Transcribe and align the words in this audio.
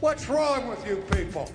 What's 0.00 0.28
wrong 0.28 0.68
with 0.68 0.86
you 0.86 0.96
people? 1.10 1.50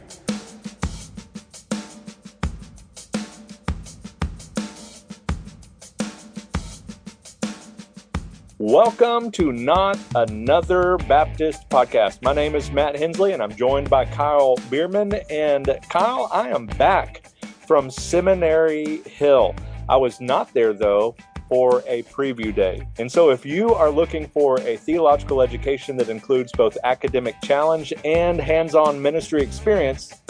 Welcome 8.58 9.30
to 9.34 9.52
Not 9.52 10.00
Another 10.16 10.98
Baptist 10.98 11.70
Podcast. 11.70 12.24
My 12.24 12.34
name 12.34 12.56
is 12.56 12.72
Matt 12.72 12.98
Henslee 12.98 13.34
and 13.34 13.44
I'm 13.44 13.56
joined 13.56 13.92
by 13.92 14.06
Kyle 14.06 14.58
Bueermann. 14.72 15.24
And 15.30 15.78
Kyle, 15.90 16.28
I 16.34 16.50
am 16.50 16.66
back 16.66 17.28
from 17.68 17.92
Seminary 17.92 19.04
Hill. 19.04 19.54
I 19.88 19.98
was 19.98 20.20
not 20.20 20.52
there 20.56 20.74
though 20.74 21.16
for 21.52 21.84
a 21.86 22.02
preview 22.04 22.56
day. 22.56 22.88
And 22.98 23.12
so, 23.12 23.30
if 23.30 23.46
you 23.46 23.74
are 23.76 23.90
looking 23.90 24.26
for 24.26 24.62
a 24.62 24.78
theological 24.78 25.42
education 25.42 25.98
that 25.98 26.08
includes 26.08 26.50
both 26.54 26.78
academic 26.86 27.36
challenge 27.44 27.92
and 28.06 28.40
hands 28.40 28.74
on 28.74 29.02
ministry 29.02 29.42
experience, 29.42 30.22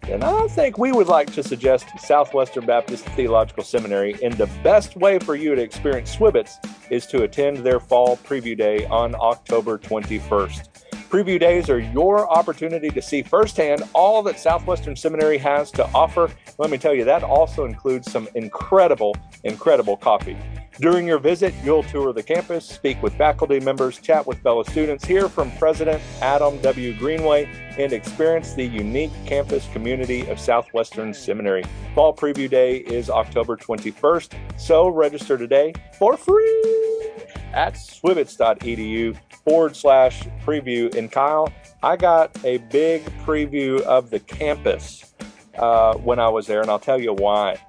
then 0.00 0.22
I 0.22 0.46
think 0.48 0.78
we 0.78 0.90
would 0.90 1.08
like 1.08 1.30
to 1.34 1.42
suggest 1.42 1.88
Southwestern 1.98 2.64
Baptist 2.64 3.04
Theological 3.10 3.64
Seminary. 3.64 4.16
And 4.22 4.32
the 4.32 4.48
best 4.62 4.96
way 4.96 5.18
for 5.18 5.36
you 5.36 5.54
to 5.54 5.60
experience 5.60 6.16
SWBTS 6.16 6.90
is 6.90 7.04
to 7.08 7.24
attend 7.24 7.58
their 7.58 7.78
fall 7.78 8.16
preview 8.16 8.56
day 8.56 8.86
on 8.86 9.14
October 9.16 9.76
21st. 9.76 10.68
Preview 11.12 11.38
days 11.38 11.68
are 11.68 11.78
your 11.78 12.26
opportunity 12.32 12.88
to 12.88 13.02
see 13.02 13.22
firsthand 13.22 13.82
all 13.92 14.22
that 14.22 14.40
Southwestern 14.40 14.96
Seminary 14.96 15.36
has 15.36 15.70
to 15.72 15.86
offer. 15.88 16.30
Let 16.56 16.70
me 16.70 16.78
tell 16.78 16.94
you, 16.94 17.04
that 17.04 17.22
also 17.22 17.66
includes 17.66 18.10
some 18.10 18.26
incredible, 18.34 19.14
incredible 19.44 19.98
coffee. 19.98 20.38
During 20.82 21.06
your 21.06 21.20
visit, 21.20 21.54
you'll 21.62 21.84
tour 21.84 22.12
the 22.12 22.24
campus, 22.24 22.66
speak 22.66 23.00
with 23.04 23.14
faculty 23.14 23.60
members, 23.60 24.00
chat 24.00 24.26
with 24.26 24.42
fellow 24.42 24.64
students, 24.64 25.04
hear 25.04 25.28
from 25.28 25.52
President 25.52 26.02
Adam 26.20 26.60
W. 26.60 26.92
Greenway, 26.98 27.48
and 27.78 27.92
experience 27.92 28.54
the 28.54 28.64
unique 28.64 29.12
campus 29.24 29.68
community 29.72 30.26
of 30.26 30.40
Southwestern 30.40 31.14
Seminary. 31.14 31.62
Fall 31.94 32.12
Preview 32.12 32.50
Day 32.50 32.78
is 32.78 33.10
October 33.10 33.56
21st, 33.56 34.34
so 34.58 34.88
register 34.88 35.38
today 35.38 35.72
for 36.00 36.16
free 36.16 37.12
at 37.52 37.74
swbts.edu 37.74 39.16
forward 39.44 39.76
slash 39.76 40.24
preview. 40.44 40.92
And 40.96 41.12
Kyle, 41.12 41.48
I 41.84 41.94
got 41.94 42.36
a 42.44 42.58
big 42.58 43.04
preview 43.24 43.82
of 43.82 44.10
the 44.10 44.18
campus 44.18 45.14
uh, 45.58 45.94
when 45.98 46.18
I 46.18 46.28
was 46.28 46.48
there, 46.48 46.60
and 46.60 46.68
I'll 46.68 46.80
tell 46.80 47.00
you 47.00 47.12
why. 47.12 47.60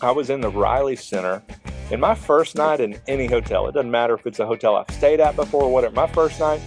I 0.00 0.12
was 0.12 0.30
in 0.30 0.40
the 0.42 0.50
Riley 0.50 0.94
Center 0.94 1.42
in 1.90 2.00
my 2.00 2.14
first 2.14 2.56
night 2.56 2.80
in 2.80 2.98
any 3.06 3.26
hotel, 3.26 3.68
it 3.68 3.72
doesn't 3.72 3.90
matter 3.90 4.14
if 4.14 4.26
it's 4.26 4.40
a 4.40 4.46
hotel 4.46 4.76
I've 4.76 4.92
stayed 4.94 5.20
at 5.20 5.36
before 5.36 5.64
or 5.64 5.72
whatever. 5.72 5.94
My 5.94 6.08
first 6.08 6.40
night, 6.40 6.60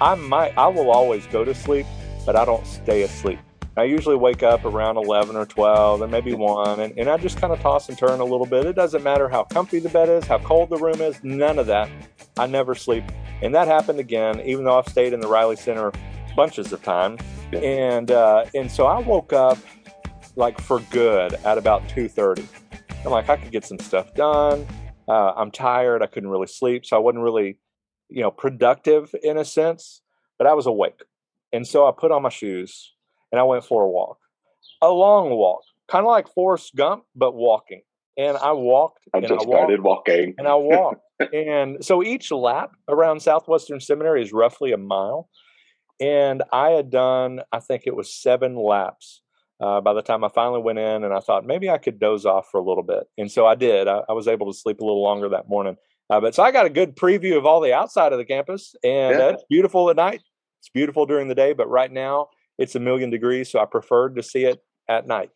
I 0.00 0.14
might, 0.14 0.56
I 0.58 0.66
will 0.66 0.90
always 0.90 1.26
go 1.26 1.44
to 1.44 1.54
sleep, 1.54 1.86
but 2.26 2.36
I 2.36 2.44
don't 2.44 2.66
stay 2.66 3.02
asleep. 3.02 3.38
I 3.76 3.84
usually 3.84 4.16
wake 4.16 4.42
up 4.42 4.66
around 4.66 4.98
11 4.98 5.34
or 5.34 5.46
12 5.46 6.02
and 6.02 6.12
maybe 6.12 6.34
1, 6.34 6.80
and, 6.80 6.98
and 6.98 7.08
I 7.08 7.16
just 7.16 7.40
kind 7.40 7.52
of 7.52 7.60
toss 7.60 7.88
and 7.88 7.96
turn 7.96 8.20
a 8.20 8.24
little 8.24 8.44
bit. 8.44 8.66
It 8.66 8.76
doesn't 8.76 9.02
matter 9.02 9.30
how 9.30 9.44
comfy 9.44 9.78
the 9.78 9.88
bed 9.88 10.10
is, 10.10 10.26
how 10.26 10.38
cold 10.40 10.68
the 10.68 10.76
room 10.76 11.00
is, 11.00 11.22
none 11.24 11.58
of 11.58 11.66
that. 11.68 11.88
I 12.36 12.46
never 12.46 12.74
sleep. 12.74 13.04
And 13.40 13.54
that 13.54 13.68
happened 13.68 13.98
again, 13.98 14.40
even 14.42 14.64
though 14.64 14.78
I've 14.78 14.88
stayed 14.88 15.14
in 15.14 15.20
the 15.20 15.28
Riley 15.28 15.56
Center 15.56 15.90
bunches 16.36 16.72
of 16.72 16.82
times. 16.82 17.22
And, 17.52 18.10
uh, 18.10 18.44
and 18.54 18.70
so 18.70 18.86
I 18.86 18.98
woke 18.98 19.32
up 19.32 19.58
like 20.36 20.60
for 20.60 20.80
good 20.90 21.34
at 21.44 21.56
about 21.56 21.88
2.30 21.88 22.46
I'm 23.04 23.10
like, 23.10 23.28
I 23.28 23.36
could 23.36 23.50
get 23.50 23.64
some 23.64 23.80
stuff 23.80 24.14
done. 24.14 24.66
Uh, 25.08 25.32
I'm 25.32 25.50
tired. 25.50 26.02
I 26.02 26.06
couldn't 26.06 26.28
really 26.28 26.46
sleep. 26.46 26.86
So 26.86 26.96
I 26.96 27.00
wasn't 27.00 27.24
really, 27.24 27.58
you 28.08 28.22
know, 28.22 28.30
productive 28.30 29.12
in 29.22 29.38
a 29.38 29.44
sense, 29.44 30.02
but 30.38 30.46
I 30.46 30.54
was 30.54 30.66
awake. 30.66 31.02
And 31.52 31.66
so 31.66 31.86
I 31.86 31.92
put 31.96 32.12
on 32.12 32.22
my 32.22 32.28
shoes 32.28 32.94
and 33.32 33.40
I 33.40 33.42
went 33.42 33.64
for 33.64 33.82
a 33.82 33.88
walk, 33.88 34.18
a 34.80 34.90
long 34.90 35.30
walk, 35.30 35.62
kind 35.90 36.04
of 36.04 36.10
like 36.10 36.32
Forrest 36.32 36.76
Gump, 36.76 37.04
but 37.16 37.34
walking. 37.34 37.82
And 38.16 38.36
I 38.36 38.52
walked. 38.52 39.04
I 39.12 39.18
and 39.18 39.26
just 39.26 39.32
I 39.32 39.48
walked, 39.48 39.58
started 39.58 39.82
walking. 39.82 40.34
And 40.38 40.46
I 40.46 40.54
walked. 40.54 41.02
and 41.32 41.84
so 41.84 42.04
each 42.04 42.30
lap 42.30 42.70
around 42.88 43.20
Southwestern 43.20 43.80
Seminary 43.80 44.22
is 44.22 44.32
roughly 44.32 44.70
a 44.70 44.78
mile. 44.78 45.28
And 46.00 46.42
I 46.52 46.70
had 46.70 46.90
done, 46.90 47.40
I 47.52 47.58
think 47.58 47.82
it 47.86 47.96
was 47.96 48.14
seven 48.14 48.54
laps 48.56 49.21
uh, 49.62 49.80
by 49.80 49.94
the 49.94 50.02
time 50.02 50.24
I 50.24 50.28
finally 50.28 50.60
went 50.60 50.78
in 50.78 51.04
and 51.04 51.14
I 51.14 51.20
thought 51.20 51.46
maybe 51.46 51.70
I 51.70 51.78
could 51.78 52.00
doze 52.00 52.26
off 52.26 52.48
for 52.50 52.58
a 52.58 52.64
little 52.64 52.82
bit. 52.82 53.04
And 53.16 53.30
so 53.30 53.46
I 53.46 53.54
did. 53.54 53.86
I, 53.86 54.02
I 54.08 54.12
was 54.12 54.26
able 54.26 54.52
to 54.52 54.58
sleep 54.58 54.80
a 54.80 54.84
little 54.84 55.02
longer 55.02 55.28
that 55.28 55.48
morning. 55.48 55.76
Uh, 56.10 56.20
but 56.20 56.34
so 56.34 56.42
I 56.42 56.50
got 56.50 56.66
a 56.66 56.70
good 56.70 56.96
preview 56.96 57.38
of 57.38 57.46
all 57.46 57.60
the 57.60 57.72
outside 57.72 58.12
of 58.12 58.18
the 58.18 58.24
campus, 58.24 58.74
and 58.84 59.16
yeah. 59.16 59.26
uh, 59.26 59.28
it's 59.30 59.44
beautiful 59.48 59.88
at 59.88 59.96
night. 59.96 60.20
It's 60.60 60.68
beautiful 60.68 61.06
during 61.06 61.28
the 61.28 61.34
day, 61.34 61.52
but 61.52 61.70
right 61.70 61.90
now 61.90 62.28
it's 62.58 62.74
a 62.74 62.80
million 62.80 63.08
degrees, 63.08 63.50
so 63.50 63.60
I 63.60 63.64
preferred 63.64 64.16
to 64.16 64.22
see 64.22 64.44
it 64.44 64.62
at 64.88 65.06
night. 65.06 65.30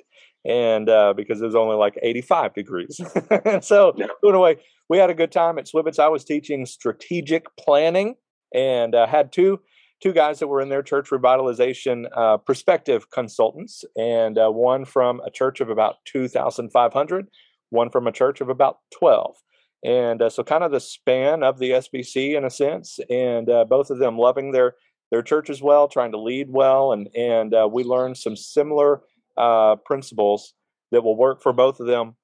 And 0.44 0.88
uh, 0.88 1.14
because 1.16 1.40
it 1.40 1.46
was 1.46 1.54
only 1.54 1.76
like 1.76 1.98
85 2.02 2.54
degrees. 2.54 3.00
and 3.44 3.64
so, 3.64 3.94
yeah. 3.96 4.06
anyway, 4.24 4.56
we 4.88 4.98
had 4.98 5.10
a 5.10 5.14
good 5.14 5.32
time 5.32 5.58
at 5.58 5.66
SWBTS. 5.66 5.98
I 5.98 6.08
was 6.08 6.24
teaching 6.24 6.66
strategic 6.66 7.46
planning 7.56 8.16
and 8.54 8.94
uh, 8.94 9.06
had 9.06 9.32
two 9.32 9.60
two 10.02 10.12
guys 10.12 10.38
that 10.38 10.48
were 10.48 10.60
in 10.60 10.68
their 10.68 10.82
church 10.82 11.10
revitalization 11.10 12.06
uh, 12.14 12.36
perspective 12.38 13.10
consultants, 13.10 13.84
and 13.96 14.38
uh, 14.38 14.50
one 14.50 14.84
from 14.84 15.20
a 15.20 15.30
church 15.30 15.60
of 15.60 15.70
about 15.70 15.96
2,500, 16.06 17.26
one 17.70 17.90
from 17.90 18.06
a 18.06 18.12
church 18.12 18.40
of 18.40 18.48
about 18.48 18.78
12. 18.98 19.36
And 19.84 20.22
uh, 20.22 20.30
so, 20.30 20.42
kind 20.42 20.64
of 20.64 20.72
the 20.72 20.80
span 20.80 21.42
of 21.42 21.58
the 21.58 21.70
SBC 21.70 22.36
in 22.36 22.44
a 22.44 22.50
sense, 22.50 22.98
and 23.10 23.48
uh, 23.48 23.64
both 23.64 23.90
of 23.90 23.98
them 23.98 24.18
loving 24.18 24.52
their 24.52 24.74
their 25.12 25.22
church 25.22 25.48
as 25.48 25.62
well, 25.62 25.86
trying 25.86 26.10
to 26.12 26.20
lead 26.20 26.48
well, 26.50 26.92
and 26.92 27.08
and 27.14 27.54
uh, 27.54 27.68
we 27.70 27.84
learned 27.84 28.16
some 28.16 28.36
similar 28.36 29.02
uh, 29.36 29.76
principles 29.84 30.54
that 30.90 31.04
will 31.04 31.16
work 31.16 31.42
for 31.42 31.52
both 31.52 31.78
of 31.78 31.86
them 31.86 32.16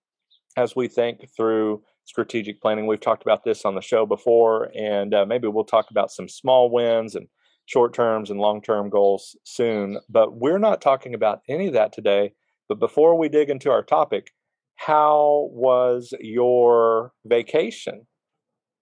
as 0.57 0.75
we 0.75 0.89
think 0.89 1.29
through 1.37 1.83
strategic 2.05 2.61
planning. 2.61 2.87
We've 2.87 2.99
talked 2.99 3.23
about 3.23 3.45
this 3.45 3.65
on 3.65 3.75
the 3.75 3.81
show 3.81 4.07
before, 4.07 4.71
and 4.75 5.15
maybe 5.29 5.47
we'll 5.47 5.65
talk 5.65 5.91
about 5.91 6.11
some 6.11 6.29
small 6.29 6.71
wins 6.71 7.15
and 7.15 7.29
short 7.67 7.95
terms 7.95 8.31
and 8.31 8.41
long 8.41 8.63
term 8.63 8.91
goals 8.91 9.37
soon. 9.45 9.99
But 10.09 10.37
we're 10.37 10.59
not 10.59 10.81
talking 10.81 11.15
about 11.15 11.41
any 11.49 11.69
of 11.69 11.75
that 11.75 11.93
today. 11.93 12.33
But 12.69 12.79
before 12.79 13.19
we 13.19 13.29
dig 13.29 13.51
into 13.51 13.71
our 13.71 13.83
topic, 13.83 14.33
how 14.77 15.49
was 15.53 16.15
your 16.21 17.13
vacation? 17.25 18.07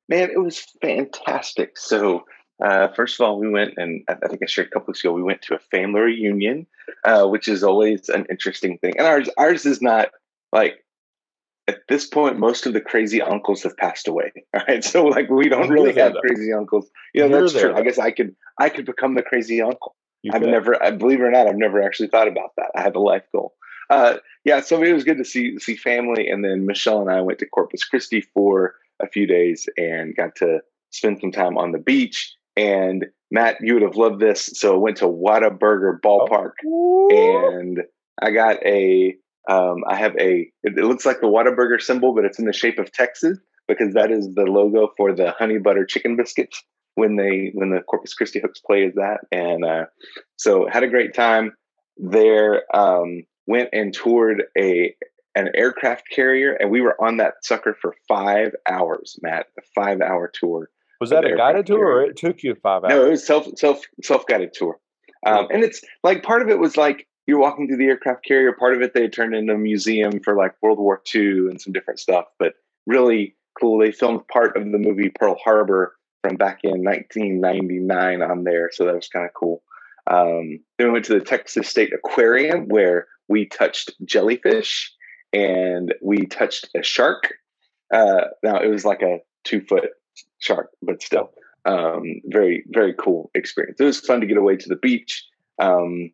Man, 0.08 0.30
it 0.30 0.42
was 0.42 0.64
fantastic. 0.80 1.78
So, 1.78 2.24
uh, 2.64 2.88
first 2.88 3.20
of 3.20 3.24
all, 3.24 3.38
we 3.38 3.48
went, 3.48 3.74
and 3.76 4.02
I 4.08 4.28
think 4.28 4.42
I 4.42 4.46
shared 4.46 4.68
a 4.68 4.70
couple 4.70 4.88
weeks 4.88 5.00
ago, 5.04 5.12
we 5.12 5.22
went 5.22 5.42
to 5.42 5.54
a 5.54 5.58
family 5.58 6.00
reunion, 6.00 6.66
uh, 7.04 7.26
which 7.26 7.48
is 7.48 7.62
always 7.62 8.08
an 8.08 8.26
interesting 8.30 8.78
thing. 8.78 8.94
And 8.98 9.06
ours, 9.06 9.30
ours 9.38 9.66
is 9.66 9.80
not 9.80 10.08
like 10.52 10.84
at 11.70 11.86
this 11.88 12.06
point, 12.06 12.38
most 12.38 12.66
of 12.66 12.72
the 12.72 12.80
crazy 12.80 13.22
uncles 13.22 13.62
have 13.62 13.76
passed 13.76 14.08
away. 14.08 14.32
All 14.54 14.62
right, 14.68 14.82
so 14.82 15.04
like 15.04 15.30
we 15.30 15.48
don't 15.48 15.68
really 15.68 15.94
have 15.94 16.14
though. 16.14 16.20
crazy 16.20 16.52
uncles. 16.52 16.90
Yeah, 17.14 17.26
You're 17.26 17.42
that's 17.42 17.52
there, 17.52 17.62
true. 17.62 17.72
Though. 17.72 17.78
I 17.78 17.82
guess 17.82 17.98
I 17.98 18.10
could 18.10 18.34
I 18.58 18.68
could 18.68 18.86
become 18.86 19.14
the 19.14 19.22
crazy 19.22 19.62
uncle. 19.62 19.94
You 20.22 20.32
I've 20.34 20.42
could. 20.42 20.50
never, 20.50 20.82
I 20.82 20.90
believe 20.90 21.20
it 21.20 21.24
or 21.24 21.30
not, 21.30 21.46
I've 21.46 21.56
never 21.56 21.82
actually 21.82 22.08
thought 22.08 22.28
about 22.28 22.50
that. 22.56 22.70
I 22.74 22.82
have 22.82 22.94
a 22.94 23.00
life 23.00 23.24
goal. 23.32 23.54
Uh, 23.88 24.18
yeah, 24.44 24.60
so 24.60 24.82
it 24.82 24.92
was 24.92 25.04
good 25.04 25.18
to 25.18 25.24
see 25.24 25.58
see 25.58 25.76
family, 25.76 26.28
and 26.28 26.44
then 26.44 26.66
Michelle 26.66 27.00
and 27.00 27.10
I 27.10 27.20
went 27.20 27.38
to 27.40 27.46
Corpus 27.46 27.84
Christi 27.84 28.20
for 28.20 28.74
a 29.00 29.08
few 29.08 29.26
days 29.26 29.68
and 29.76 30.14
got 30.14 30.36
to 30.36 30.60
spend 30.90 31.20
some 31.20 31.32
time 31.32 31.56
on 31.56 31.72
the 31.72 31.78
beach. 31.78 32.34
And 32.56 33.06
Matt, 33.30 33.56
you 33.60 33.74
would 33.74 33.82
have 33.82 33.96
loved 33.96 34.20
this. 34.20 34.46
So 34.54 34.74
I 34.74 34.76
went 34.76 34.96
to 34.98 35.06
Whataburger 35.06 36.00
Ballpark, 36.00 36.52
oh. 36.66 37.08
and 37.12 37.82
I 38.20 38.30
got 38.30 38.64
a 38.64 39.16
um, 39.48 39.82
I 39.88 39.96
have 39.96 40.14
a, 40.16 40.50
it, 40.62 40.78
it, 40.78 40.84
looks 40.84 41.06
like 41.06 41.20
the 41.20 41.26
Whataburger 41.26 41.80
symbol, 41.80 42.14
but 42.14 42.24
it's 42.24 42.38
in 42.38 42.44
the 42.44 42.52
shape 42.52 42.78
of 42.78 42.92
Texas 42.92 43.38
because 43.68 43.94
that 43.94 44.10
is 44.10 44.34
the 44.34 44.42
logo 44.42 44.92
for 44.96 45.14
the 45.14 45.32
honey 45.32 45.58
butter 45.58 45.84
chicken 45.84 46.16
biscuits 46.16 46.62
when 46.94 47.16
they, 47.16 47.50
when 47.54 47.70
the 47.70 47.80
Corpus 47.80 48.14
Christi 48.14 48.40
Hooks 48.40 48.60
play 48.60 48.82
is 48.82 48.94
that. 48.94 49.20
And 49.32 49.64
uh, 49.64 49.84
so 50.36 50.68
had 50.70 50.82
a 50.82 50.88
great 50.88 51.14
time 51.14 51.52
there. 51.96 52.64
Um, 52.76 53.22
went 53.46 53.70
and 53.72 53.92
toured 53.92 54.44
a, 54.56 54.94
an 55.34 55.48
aircraft 55.54 56.04
carrier 56.14 56.52
and 56.52 56.70
we 56.70 56.80
were 56.80 56.96
on 57.02 57.16
that 57.18 57.34
sucker 57.42 57.76
for 57.80 57.94
five 58.06 58.52
hours, 58.68 59.18
Matt, 59.22 59.46
a 59.58 59.62
five 59.74 60.00
hour 60.00 60.30
tour. 60.32 60.70
Was 61.00 61.10
that 61.10 61.24
a 61.24 61.34
guided 61.34 61.66
tour 61.66 61.78
carrier. 61.78 61.96
or 61.96 62.02
it 62.02 62.16
took 62.16 62.42
you 62.42 62.54
five 62.62 62.84
hours? 62.84 62.90
No, 62.90 63.06
it 63.06 63.10
was 63.10 63.26
self, 63.26 63.46
self, 63.56 63.80
self 64.02 64.26
guided 64.26 64.52
tour. 64.52 64.78
Um, 65.26 65.48
and 65.50 65.62
it's 65.62 65.82
like 66.02 66.22
part 66.22 66.42
of 66.42 66.48
it 66.48 66.58
was 66.58 66.76
like 66.76 67.06
you're 67.26 67.38
walking 67.38 67.68
through 67.68 67.76
the 67.76 67.86
aircraft 67.86 68.24
carrier. 68.24 68.52
Part 68.52 68.74
of 68.74 68.82
it 68.82 68.94
they 68.94 69.08
turned 69.08 69.34
into 69.34 69.54
a 69.54 69.58
museum 69.58 70.20
for 70.20 70.36
like 70.36 70.54
World 70.62 70.78
War 70.78 71.00
II 71.14 71.48
and 71.48 71.60
some 71.60 71.72
different 71.72 72.00
stuff, 72.00 72.26
but 72.38 72.54
really 72.86 73.36
cool. 73.58 73.78
They 73.78 73.92
filmed 73.92 74.26
part 74.28 74.56
of 74.56 74.64
the 74.64 74.78
movie 74.78 75.10
Pearl 75.10 75.36
Harbor 75.42 75.96
from 76.22 76.36
back 76.36 76.60
in 76.64 76.84
1999 76.84 78.22
on 78.22 78.44
there, 78.44 78.70
so 78.72 78.84
that 78.84 78.94
was 78.94 79.08
kind 79.08 79.24
of 79.24 79.32
cool. 79.34 79.62
Um, 80.06 80.60
then 80.76 80.88
we 80.88 80.90
went 80.90 81.04
to 81.06 81.14
the 81.14 81.24
Texas 81.24 81.68
State 81.68 81.92
Aquarium 81.92 82.66
where 82.68 83.06
we 83.28 83.46
touched 83.46 83.92
jellyfish 84.04 84.92
and 85.32 85.94
we 86.02 86.26
touched 86.26 86.68
a 86.74 86.82
shark. 86.82 87.34
Uh, 87.92 88.24
now 88.42 88.60
it 88.60 88.68
was 88.68 88.84
like 88.84 89.02
a 89.02 89.18
two 89.44 89.60
foot 89.62 89.90
shark, 90.38 90.70
but 90.82 91.02
still 91.02 91.30
um, 91.64 92.20
very 92.26 92.64
very 92.68 92.94
cool 92.94 93.30
experience. 93.34 93.80
It 93.80 93.84
was 93.84 94.00
fun 94.00 94.20
to 94.20 94.26
get 94.26 94.36
away 94.36 94.56
to 94.56 94.68
the 94.68 94.76
beach 94.76 95.24
um, 95.60 96.10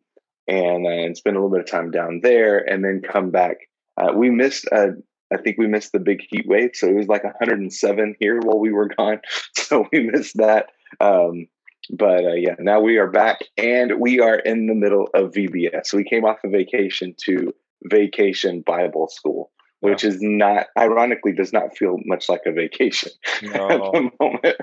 and 0.47 0.85
uh, 0.85 0.89
and 0.89 1.17
spend 1.17 1.35
a 1.35 1.39
little 1.39 1.55
bit 1.55 1.61
of 1.61 1.71
time 1.71 1.91
down 1.91 2.21
there, 2.23 2.57
and 2.57 2.83
then 2.83 3.01
come 3.01 3.31
back. 3.31 3.57
Uh, 3.97 4.13
we 4.15 4.29
missed. 4.29 4.67
Uh, 4.71 4.89
I 5.31 5.37
think 5.37 5.57
we 5.57 5.67
missed 5.67 5.91
the 5.91 5.99
big 5.99 6.21
heat 6.29 6.47
wave, 6.47 6.71
so 6.73 6.87
it 6.87 6.95
was 6.95 7.07
like 7.07 7.23
107 7.25 8.15
here 8.19 8.39
while 8.39 8.59
we 8.59 8.71
were 8.71 8.89
gone. 8.97 9.19
So 9.57 9.85
we 9.91 10.09
missed 10.09 10.37
that. 10.37 10.67
Um, 11.01 11.47
but 11.89 12.23
uh, 12.23 12.33
yeah, 12.33 12.55
now 12.57 12.79
we 12.79 12.97
are 12.97 13.11
back, 13.11 13.39
and 13.57 13.99
we 13.99 14.21
are 14.21 14.39
in 14.39 14.67
the 14.67 14.73
middle 14.73 15.09
of 15.13 15.31
VBS. 15.31 15.93
We 15.93 16.05
came 16.05 16.23
off 16.23 16.37
a 16.45 16.47
of 16.47 16.53
vacation 16.53 17.13
to 17.25 17.53
Vacation 17.83 18.61
Bible 18.61 19.09
School 19.09 19.51
which 19.79 20.03
is 20.03 20.17
not 20.21 20.67
ironically 20.77 21.31
does 21.31 21.53
not 21.53 21.75
feel 21.77 21.97
much 22.05 22.29
like 22.29 22.41
a 22.45 22.51
vacation 22.51 23.11
no. 23.43 23.49
at 23.69 23.79
the 23.79 24.11
moment. 24.19 24.55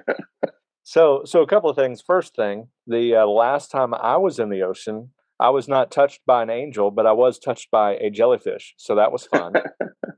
so, 0.83 1.23
so 1.25 1.43
a 1.43 1.47
couple 1.47 1.71
of 1.71 1.77
things. 1.77 2.01
First 2.01 2.35
thing, 2.35 2.69
the 2.87 3.17
uh, 3.17 3.27
last 3.27 3.71
time 3.71 3.95
I 3.95 4.17
was 4.17 4.39
in 4.39 4.49
the 4.49 4.63
ocean, 4.63 5.11
I 5.45 5.51
was 5.51 5.69
not 5.69 5.91
touched 5.91 6.23
by 6.25 6.43
an 6.43 6.49
angel, 6.49 6.91
but 6.91 7.05
I 7.05 7.13
was 7.13 7.39
touched 7.39 7.71
by 7.71 7.97
a 7.97 8.09
jellyfish, 8.09 8.73
so 8.79 8.95
that 8.95 9.13
was 9.13 9.27
fun. 9.27 9.53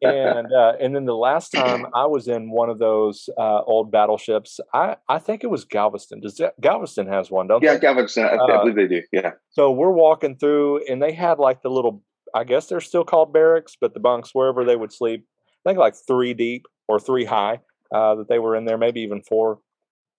and 0.00 0.52
uh, 0.52 0.75
and 0.81 0.94
then 0.94 1.05
the 1.05 1.17
last 1.17 1.50
time 1.50 1.84
I 1.96 2.06
was 2.06 2.28
in 2.28 2.49
one 2.49 2.70
of 2.70 2.78
those 2.78 3.28
uh, 3.37 3.62
old 3.62 3.90
battleships, 3.90 4.61
I 4.73 4.94
I 5.08 5.19
think 5.19 5.43
it 5.43 5.49
was 5.49 5.64
Galveston. 5.64 6.20
Does 6.20 6.37
that, 6.37 6.55
Galveston 6.61 7.08
has 7.08 7.28
one? 7.28 7.49
Don't 7.49 7.61
yeah, 7.61 7.75
they? 7.75 7.81
Galveston. 7.81 8.23
I, 8.23 8.37
I 8.37 8.37
uh, 8.37 8.61
believe 8.61 8.76
they 8.76 8.87
do. 8.87 9.02
Yeah. 9.12 9.32
So 9.50 9.73
we're 9.73 9.90
walking 9.90 10.37
through, 10.37 10.84
and 10.88 11.02
they 11.02 11.12
had 11.12 11.40
like 11.40 11.61
the 11.61 11.70
little 11.70 12.05
I 12.32 12.44
guess 12.44 12.69
they're 12.69 12.81
still 12.81 13.05
called 13.05 13.32
barracks, 13.32 13.76
but 13.81 13.94
the 13.94 14.00
bunks 14.00 14.31
wherever 14.32 14.64
they 14.64 14.76
would 14.76 14.93
sleep, 14.93 15.25
I 15.67 15.70
think 15.70 15.79
like 15.81 15.96
three 16.06 16.34
deep 16.34 16.67
or 16.87 17.00
three 17.00 17.25
high 17.25 17.58
uh, 17.93 18.14
that 18.14 18.29
they 18.29 18.38
were 18.38 18.55
in 18.55 18.64
there, 18.64 18.79
maybe 18.79 19.00
even 19.00 19.22
four. 19.22 19.58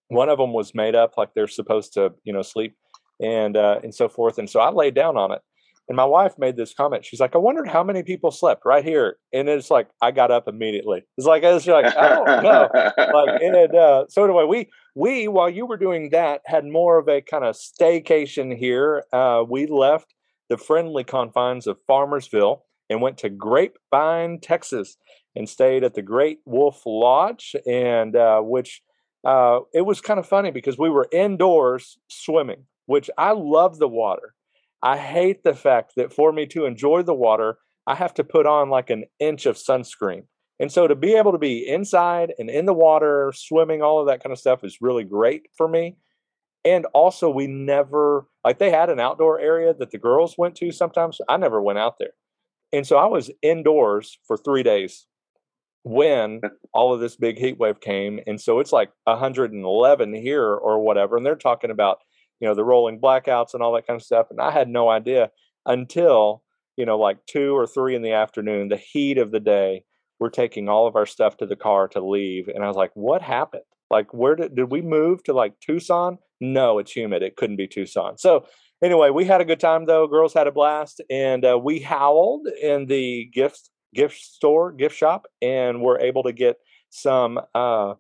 One 0.10 0.28
of 0.28 0.38
them 0.38 0.52
was 0.52 0.76
made 0.76 0.96
up 0.96 1.14
like 1.18 1.30
they're 1.34 1.48
supposed 1.48 1.94
to, 1.94 2.14
you 2.26 2.34
know, 2.34 2.42
sleep 2.42 2.76
and 3.20 3.58
uh, 3.58 3.80
and 3.84 3.94
so 3.94 4.10
forth. 4.10 4.38
And 4.38 4.50
so 4.50 4.60
I 4.60 4.72
laid 4.72 4.94
down 4.94 5.18
on 5.18 5.32
it, 5.32 5.42
and 5.88 5.96
my 5.96 6.06
wife 6.06 6.34
made 6.38 6.58
this 6.58 6.74
comment. 6.74 7.06
She's 7.06 7.20
like, 7.20 7.36
"I 7.36 7.40
wondered 7.40 7.68
how 7.68 7.84
many 7.84 8.04
people 8.04 8.32
slept 8.32 8.64
right 8.66 8.84
here." 8.84 9.18
And 9.34 9.48
it's 9.50 9.72
like 9.72 9.88
I 10.02 10.12
got 10.12 10.32
up 10.32 10.48
immediately. 10.48 11.04
It's 11.18 11.28
like 11.28 11.44
it's 11.44 11.68
like 11.68 11.86
I 11.98 12.10
don't 12.10 12.44
know. 12.44 12.70
like 12.74 13.42
and 13.42 13.76
uh, 13.76 14.06
so 14.10 14.24
anyway, 14.24 14.46
we 14.46 14.70
we 14.96 15.28
while 15.28 15.50
you 15.50 15.66
were 15.66 15.78
doing 15.78 16.10
that 16.12 16.42
had 16.46 16.66
more 16.66 17.00
of 17.00 17.08
a 17.08 17.22
kind 17.22 17.44
of 17.44 17.56
staycation 17.56 18.56
here. 18.58 19.04
Uh, 19.14 19.44
we 19.48 19.68
left 19.68 20.14
the 20.50 20.58
friendly 20.58 21.04
confines 21.04 21.68
of 21.68 21.78
Farmersville 21.90 22.62
and 22.90 23.02
went 23.02 23.18
to 23.20 23.30
Grapevine, 23.30 24.40
Texas, 24.40 24.98
and 25.36 25.48
stayed 25.48 25.84
at 25.84 25.94
the 25.94 26.02
Great 26.02 26.40
Wolf 26.46 26.82
Lodge, 26.86 27.56
and 27.66 28.16
uh, 28.16 28.42
which 28.42 28.82
uh, 29.26 29.60
it 29.74 29.86
was 29.86 30.02
kind 30.02 30.20
of 30.20 30.26
funny 30.26 30.52
because 30.52 30.78
we 30.78 30.90
were 30.90 31.08
indoors 31.12 31.98
swimming, 32.08 32.66
which 32.88 33.10
I 33.18 33.32
love 33.32 33.78
the 33.78 33.88
water. 33.88 34.34
I 34.82 34.98
hate 34.98 35.44
the 35.44 35.54
fact 35.54 35.94
that 35.96 36.12
for 36.12 36.32
me 36.32 36.48
to 36.48 36.66
enjoy 36.66 37.04
the 37.04 37.14
water, 37.14 37.58
I 37.86 37.96
have 37.96 38.14
to 38.16 38.24
put 38.24 38.46
on 38.46 38.70
like 38.70 38.90
an 38.90 39.06
inch 39.20 39.46
of 39.46 39.56
sunscreen. 39.56 40.24
And 40.60 40.72
so 40.72 40.88
to 40.88 40.96
be 40.96 41.14
able 41.14 41.32
to 41.32 41.38
be 41.38 41.68
inside 41.68 42.34
and 42.40 42.50
in 42.50 42.66
the 42.66 42.74
water, 42.74 43.32
swimming, 43.36 43.82
all 43.82 44.00
of 44.00 44.08
that 44.08 44.24
kind 44.24 44.34
of 44.34 44.40
stuff 44.40 44.64
is 44.64 44.80
really 44.82 45.04
great 45.04 45.48
for 45.56 45.68
me. 45.68 45.98
And 46.66 46.86
also, 46.94 47.30
we 47.30 47.48
never, 47.48 48.26
like, 48.44 48.60
they 48.60 48.72
had 48.72 48.90
an 48.90 49.00
outdoor 49.00 49.40
area 49.40 49.74
that 49.74 49.92
the 49.92 49.98
girls 49.98 50.36
went 50.38 50.56
to 50.56 50.72
sometimes. 50.72 51.20
I 51.30 51.38
never 51.38 51.62
went 51.62 51.80
out 51.80 51.96
there. 51.98 52.12
And 52.74 52.86
so 52.86 52.98
I 52.98 53.06
was 53.06 53.32
indoors 53.42 54.20
for 54.28 54.36
three 54.36 54.64
days 54.64 55.06
when 55.84 56.42
all 56.74 56.94
of 56.94 57.00
this 57.00 57.16
big 57.16 57.38
heat 57.38 57.58
wave 57.58 57.80
came. 57.80 58.20
And 58.28 58.42
so 58.42 58.60
it's 58.60 58.74
like 58.74 58.90
111 59.06 60.14
here 60.16 60.44
or 60.44 60.84
whatever. 60.84 61.16
And 61.16 61.26
they're 61.26 61.36
talking 61.36 61.72
about, 61.72 62.00
you 62.40 62.48
know, 62.48 62.56
the 62.56 62.64
rolling 62.64 63.00
blackouts 63.00 63.54
and 63.54 63.64
all 63.64 63.74
that 63.74 63.88
kind 63.88 64.00
of 64.00 64.06
stuff. 64.06 64.28
And 64.30 64.40
I 64.40 64.52
had 64.52 64.70
no 64.70 64.90
idea 64.90 65.32
until, 65.66 66.44
you 66.76 66.86
know, 66.86 66.98
like 66.98 67.18
two 67.26 67.56
or 67.56 67.68
three 67.68 67.96
in 67.96 68.02
the 68.02 68.14
afternoon, 68.14 68.70
the 68.70 68.78
heat 68.78 69.18
of 69.18 69.32
the 69.32 69.40
day, 69.40 69.84
we're 70.20 70.30
taking 70.30 70.70
all 70.70 70.88
of 70.88 70.96
our 70.96 71.06
stuff 71.06 71.38
to 71.38 71.46
the 71.46 71.56
car 71.56 71.88
to 71.90 72.06
leave. 72.06 72.48
And 72.48 72.64
I 72.64 72.68
was 72.68 72.78
like, 72.78 72.92
what 72.94 73.22
happened? 73.22 73.64
Like, 73.90 74.14
where 74.14 74.36
did, 74.36 74.56
did 74.56 74.72
we 74.72 74.82
move 74.82 75.24
to 75.24 75.34
like 75.34 75.54
Tucson? 75.60 76.18
No, 76.42 76.80
it's 76.80 76.92
humid. 76.92 77.24
It 77.24 77.36
couldn't 77.36 77.56
be 77.56 77.68
Tucson. 77.68 78.18
So 78.18 78.46
anyway, 78.84 79.10
we 79.10 79.26
had 79.26 79.42
a 79.42 79.46
good 79.46 79.60
time 79.60 79.86
though. 79.86 80.08
Girls 80.08 80.34
had 80.34 80.48
a 80.48 80.52
blast, 80.52 81.02
and 81.10 81.46
uh, 81.46 81.58
we 81.62 81.80
howled 81.80 82.48
in 82.62 82.88
the 82.88 83.30
gift 83.34 83.70
gift 83.94 84.18
store, 84.18 84.72
gift 84.72 84.96
shop, 84.96 85.26
and 85.42 85.82
were 85.82 86.00
able 86.00 86.24
to 86.24 86.34
get 86.34 86.58
some 86.90 87.40
uh, 87.56 87.94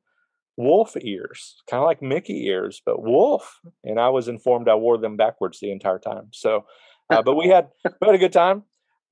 wolf 0.57 0.95
ears, 0.99 1.61
kind 1.69 1.81
of 1.81 1.85
like 1.85 2.01
Mickey 2.01 2.47
ears, 2.47 2.81
but 2.85 3.01
wolf. 3.01 3.59
And 3.83 3.99
I 3.99 4.09
was 4.09 4.27
informed 4.27 4.67
I 4.67 4.75
wore 4.75 4.97
them 4.97 5.15
backwards 5.15 5.59
the 5.59 5.71
entire 5.71 5.99
time. 5.99 6.29
So, 6.33 6.65
uh, 7.09 7.21
but 7.21 7.35
we 7.35 7.47
had 7.47 7.69
we 7.85 8.05
had 8.05 8.15
a 8.15 8.19
good 8.19 8.33
time. 8.33 8.63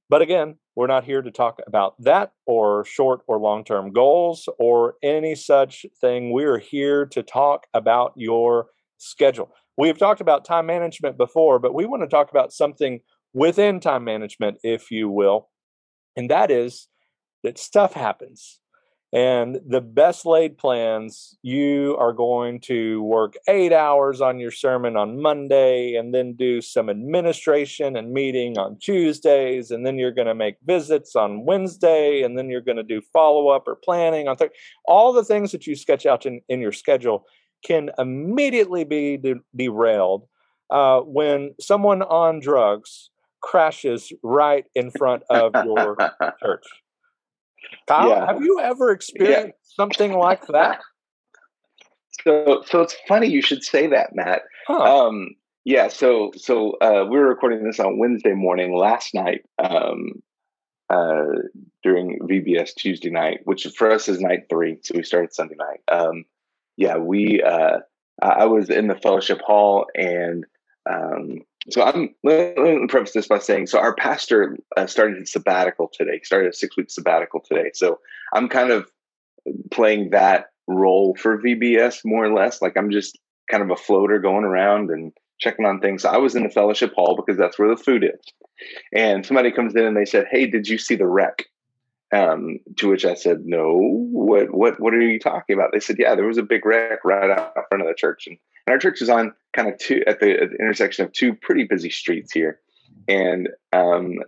But 0.10 0.22
again, 0.22 0.58
we're 0.76 0.88
not 0.88 1.06
here 1.06 1.22
to 1.22 1.32
talk 1.32 1.60
about 1.66 1.96
that 2.04 2.34
or 2.46 2.86
short 2.86 3.22
or 3.28 3.40
long 3.40 3.64
term 3.64 3.92
goals 3.92 4.48
or 4.60 4.96
any 5.02 5.34
such 5.36 5.86
thing. 6.02 6.32
We're 6.32 6.60
here 6.60 7.06
to 7.08 7.24
talk 7.24 7.68
about 7.74 8.14
your 8.16 8.68
schedule. 8.98 9.52
We've 9.78 9.98
talked 9.98 10.22
about 10.22 10.46
time 10.46 10.66
management 10.68 11.18
before, 11.18 11.60
but 11.60 11.74
we 11.74 11.86
want 11.86 12.04
to 12.04 12.08
talk 12.08 12.30
about 12.30 12.54
something 12.54 13.00
within 13.34 13.80
time 13.80 14.04
management, 14.04 14.58
if 14.64 14.92
you 14.92 15.10
will. 15.10 15.50
And 16.16 16.30
that 16.30 16.52
is 16.52 16.88
that 17.44 17.58
stuff 17.58 17.94
happens. 17.94 18.60
And 19.16 19.62
the 19.66 19.80
best 19.80 20.26
laid 20.26 20.58
plans, 20.58 21.38
you 21.42 21.96
are 21.98 22.12
going 22.12 22.60
to 22.62 23.02
work 23.02 23.36
eight 23.48 23.72
hours 23.72 24.20
on 24.20 24.40
your 24.40 24.52
sermon 24.52 24.98
on 24.98 25.22
Monday 25.22 25.96
and 25.96 26.14
then 26.14 26.34
do 26.34 26.60
some 26.60 26.90
administration 26.90 27.96
and 27.96 28.12
meeting 28.12 28.58
on 28.58 28.78
Tuesdays. 28.78 29.72
And 29.72 29.86
then 29.86 29.98
you're 29.98 30.12
going 30.12 30.28
to 30.28 30.36
make 30.36 30.58
visits 30.66 31.16
on 31.16 31.46
Wednesday. 31.46 32.24
And 32.24 32.38
then 32.38 32.50
you're 32.50 32.60
going 32.60 32.76
to 32.76 32.84
do 32.84 33.00
follow 33.14 33.48
up 33.48 33.70
or 33.70 33.78
planning 33.78 34.28
on 34.28 34.36
Thursday. 34.36 34.54
All 34.84 35.14
the 35.14 35.24
things 35.24 35.54
that 35.54 35.66
you 35.66 35.78
sketch 35.78 36.06
out 36.06 36.26
in, 36.26 36.42
in 36.50 36.60
your 36.60 36.74
schedule 36.74 37.26
can 37.66 37.92
immediately 37.98 38.84
be 38.84 39.16
de- 39.16 39.36
derailed 39.56 40.28
uh, 40.72 41.00
when 41.00 41.56
someone 41.62 42.02
on 42.02 42.42
drugs 42.42 43.12
crashes 43.42 44.12
right 44.24 44.66
in 44.76 44.92
front 44.92 45.24
of 45.30 45.54
your 45.66 45.96
church. 46.44 46.66
Kyle, 47.88 48.10
yeah. 48.10 48.26
have 48.26 48.42
you 48.42 48.60
ever 48.60 48.92
experienced 48.92 49.48
yeah. 49.48 49.76
something 49.76 50.14
like 50.14 50.46
that? 50.48 50.82
So, 52.24 52.64
so 52.66 52.82
it's 52.82 52.96
funny 53.08 53.28
you 53.28 53.42
should 53.42 53.64
say 53.64 53.88
that, 53.88 54.16
Matt. 54.16 54.42
Huh. 54.68 55.08
Um, 55.08 55.36
yeah. 55.64 55.88
So, 55.90 56.32
so 56.36 56.72
uh, 56.82 57.06
we 57.10 57.18
were 57.18 57.28
recording 57.28 57.64
this 57.64 57.80
on 57.80 58.00
Wednesday 58.00 58.34
morning 58.34 58.76
last 58.76 59.14
night 59.14 59.42
um, 59.60 60.24
uh, 60.90 61.26
during 61.84 62.20
VBS 62.20 62.74
Tuesday 62.76 63.10
night, 63.10 63.42
which 63.46 63.68
for 63.76 63.92
us 63.92 64.08
is 64.08 64.20
night 64.20 64.46
three. 64.50 64.80
So 64.84 64.94
we 64.96 65.04
started 65.04 65.34
Sunday 65.34 65.56
night. 65.58 65.82
Um, 65.92 66.26
yeah, 66.78 66.98
we 66.98 67.42
uh, 67.42 67.80
I 68.22 68.46
was 68.46 68.70
in 68.70 68.88
the 68.88 68.96
fellowship 68.96 69.42
hall, 69.42 69.88
and 69.96 70.46
um, 70.90 71.40
so 71.70 71.82
I'm. 71.82 72.14
Let 72.24 72.58
me 72.58 72.88
preface 72.88 73.14
this 73.14 73.28
by 73.28 73.40
saying, 73.40 73.68
so 73.68 73.80
our 73.80 73.96
pastor 73.96 74.58
uh, 74.78 74.86
started 74.88 75.18
his 75.18 75.32
sabbatical 75.32 75.90
today. 75.92 76.22
Started 76.24 76.50
a 76.50 76.54
six 76.54 76.78
week 76.78 76.92
sabbatical 76.92 77.40
today. 77.40 77.72
So 77.74 78.00
I'm 78.34 78.50
kind 78.50 78.72
of 78.72 78.90
playing 79.72 80.12
that 80.12 80.48
role 80.68 81.16
for 81.16 81.42
VBS 81.42 82.02
more 82.06 82.26
or 82.26 82.34
less. 82.34 82.62
Like 82.62 82.78
I'm 82.78 82.92
just 82.92 83.18
kind 83.50 83.64
of 83.64 83.72
a 83.72 83.76
floater 83.76 84.20
going 84.20 84.44
around 84.44 84.90
and 84.92 85.12
checking 85.40 85.66
on 85.66 85.80
things. 85.80 86.04
So 86.04 86.10
I 86.10 86.18
was 86.18 86.36
in 86.36 86.44
the 86.44 86.50
fellowship 86.50 86.94
hall 86.94 87.16
because 87.16 87.38
that's 87.38 87.58
where 87.58 87.70
the 87.70 87.82
food 87.82 88.04
is. 88.04 88.34
And 88.94 89.26
somebody 89.26 89.52
comes 89.52 89.76
in 89.76 89.86
and 89.86 89.98
they 89.98 90.06
said, 90.06 90.28
"Hey, 90.30 90.46
did 90.46 90.68
you 90.68 90.78
see 90.78 90.96
the 90.96 91.08
wreck?" 91.08 91.46
Um, 92.14 92.60
to 92.78 92.90
which 92.90 93.06
I 93.06 93.16
said, 93.16 93.46
"No. 93.46 93.76
What 94.12 94.54
what 94.54 94.80
what 94.80 94.94
are 94.94 95.02
you 95.02 95.20
talking 95.20 95.56
about?" 95.56 95.72
They 95.74 95.80
said, 95.80 95.98
"Yeah, 95.98 96.14
there 96.14 96.28
was 96.28 96.38
a 96.38 96.44
big 96.44 96.64
wreck 96.66 97.04
right 97.04 97.32
out 97.32 97.54
front 97.70 97.82
of 97.82 97.88
the 97.88 97.96
church, 97.96 98.28
and, 98.28 98.38
and 98.66 98.74
our 98.74 98.80
church 98.80 99.02
is 99.02 99.10
on 99.10 99.34
kind 99.54 99.70
of 99.70 99.78
two 99.78 100.02
at 100.08 100.20
the, 100.20 100.32
at 100.32 100.50
the, 100.52 100.58
intersection 100.60 101.06
of 101.06 101.14
two 101.14 101.34
pretty 101.34 101.66
busy 101.66 101.90
streets 101.90 102.32
here, 102.32 102.60
and 103.08 103.50
um, 103.74 104.20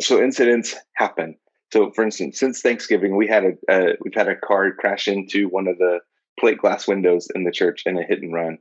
so 0.00 0.22
incidents 0.22 0.74
happen. 0.94 1.36
So, 1.72 1.90
for 1.90 2.04
instance, 2.04 2.38
since 2.38 2.60
Thanksgiving, 2.60 3.16
we 3.16 3.26
had 3.26 3.44
a 3.44 3.72
uh, 3.72 3.92
we've 4.00 4.14
had 4.14 4.28
a 4.28 4.36
car 4.36 4.72
crash 4.72 5.08
into 5.08 5.48
one 5.48 5.66
of 5.66 5.78
the 5.78 5.98
plate 6.38 6.58
glass 6.58 6.86
windows 6.86 7.28
in 7.34 7.44
the 7.44 7.52
church 7.52 7.82
in 7.86 7.98
a 7.98 8.04
hit 8.04 8.22
and 8.22 8.32
run. 8.32 8.58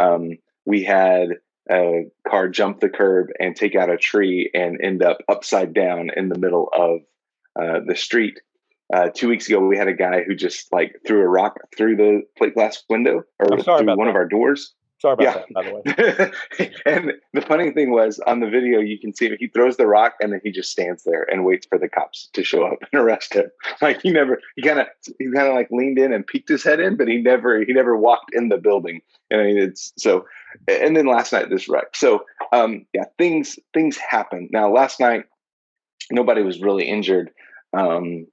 Um, 0.00 0.30
we 0.64 0.82
had 0.82 1.28
a 1.70 2.04
car 2.28 2.48
jump 2.48 2.80
the 2.80 2.88
curb 2.88 3.28
and 3.38 3.56
take 3.56 3.74
out 3.74 3.90
a 3.90 3.96
tree 3.96 4.50
and 4.54 4.80
end 4.82 5.02
up 5.02 5.18
upside 5.28 5.74
down 5.74 6.10
in 6.16 6.28
the 6.28 6.38
middle 6.38 6.68
of 6.76 7.00
uh, 7.60 7.80
the 7.86 7.96
street. 7.96 8.40
Uh, 8.92 9.08
two 9.12 9.28
weeks 9.28 9.48
ago, 9.48 9.58
we 9.58 9.76
had 9.76 9.88
a 9.88 9.94
guy 9.94 10.22
who 10.22 10.34
just 10.34 10.72
like 10.72 11.00
threw 11.06 11.20
a 11.20 11.28
rock 11.28 11.58
through 11.76 11.96
the 11.96 12.22
plate 12.38 12.54
glass 12.54 12.84
window 12.88 13.24
or 13.38 13.60
through 13.60 13.74
one 13.74 13.86
that. 13.86 14.08
of 14.08 14.14
our 14.14 14.26
doors. 14.28 14.74
Sorry 14.98 15.12
about 15.12 15.24
yeah. 15.24 15.32
that, 15.32 15.52
by 15.52 15.62
the 15.62 16.64
way. 16.64 16.72
and 16.86 17.12
the 17.34 17.42
funny 17.42 17.70
thing 17.70 17.90
was 17.90 18.18
on 18.20 18.40
the 18.40 18.48
video, 18.48 18.80
you 18.80 18.98
can 18.98 19.14
see 19.14 19.34
he 19.38 19.48
throws 19.48 19.76
the 19.76 19.86
rock 19.86 20.14
and 20.20 20.32
then 20.32 20.40
he 20.42 20.50
just 20.50 20.70
stands 20.70 21.04
there 21.04 21.24
and 21.30 21.44
waits 21.44 21.66
for 21.66 21.78
the 21.78 21.88
cops 21.88 22.30
to 22.32 22.42
show 22.42 22.64
up 22.64 22.78
and 22.80 22.88
arrest 23.02 23.34
him. 23.34 23.50
Like 23.82 24.00
he 24.00 24.10
never, 24.10 24.40
he 24.54 24.62
kind 24.62 24.80
of, 24.80 24.86
he 25.18 25.30
kind 25.30 25.48
of 25.48 25.54
like 25.54 25.68
leaned 25.70 25.98
in 25.98 26.14
and 26.14 26.26
peeked 26.26 26.48
his 26.48 26.64
head 26.64 26.80
in, 26.80 26.96
but 26.96 27.08
he 27.08 27.18
never, 27.18 27.62
he 27.62 27.74
never 27.74 27.94
walked 27.94 28.34
in 28.34 28.48
the 28.48 28.56
building. 28.56 29.02
And 29.30 29.40
I 29.40 29.44
mean, 29.44 29.58
it's 29.58 29.92
so, 29.98 30.24
and 30.66 30.96
then 30.96 31.06
last 31.06 31.32
night 31.32 31.50
this 31.50 31.68
wreck. 31.68 31.94
So, 31.94 32.24
um, 32.52 32.86
yeah, 32.94 33.04
things, 33.18 33.58
things 33.74 33.98
happen. 33.98 34.48
Now, 34.50 34.72
last 34.72 34.98
night, 34.98 35.24
nobody 36.10 36.42
was 36.42 36.62
really 36.62 36.88
injured. 36.88 37.30
Um, 37.76 38.26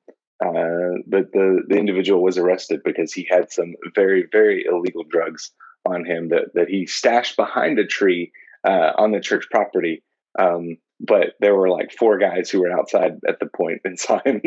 uh, 0.44 1.02
but 1.08 1.32
the, 1.32 1.64
the 1.68 1.78
individual 1.78 2.22
was 2.22 2.38
arrested 2.38 2.82
because 2.84 3.14
he 3.14 3.28
had 3.30 3.52
some 3.52 3.76
very, 3.96 4.28
very 4.32 4.66
illegal 4.70 5.04
drugs 5.10 5.52
on 5.86 6.06
him 6.06 6.30
that, 6.30 6.54
that 6.54 6.70
he 6.70 6.86
stashed 6.86 7.36
behind 7.36 7.80
a 7.80 7.86
tree 7.86 8.32
uh, 8.68 8.92
on 8.98 9.12
the 9.12 9.20
church 9.20 9.46
property. 9.52 10.04
Um, 10.40 10.78
but 11.00 11.34
there 11.40 11.56
were 11.56 11.70
like 11.70 11.92
four 11.92 12.18
guys 12.18 12.50
who 12.50 12.62
were 12.62 12.72
outside 12.72 13.20
at 13.28 13.40
the 13.40 13.50
point 13.56 13.82
and 13.84 14.00
saw 14.00 14.20
him 14.26 14.42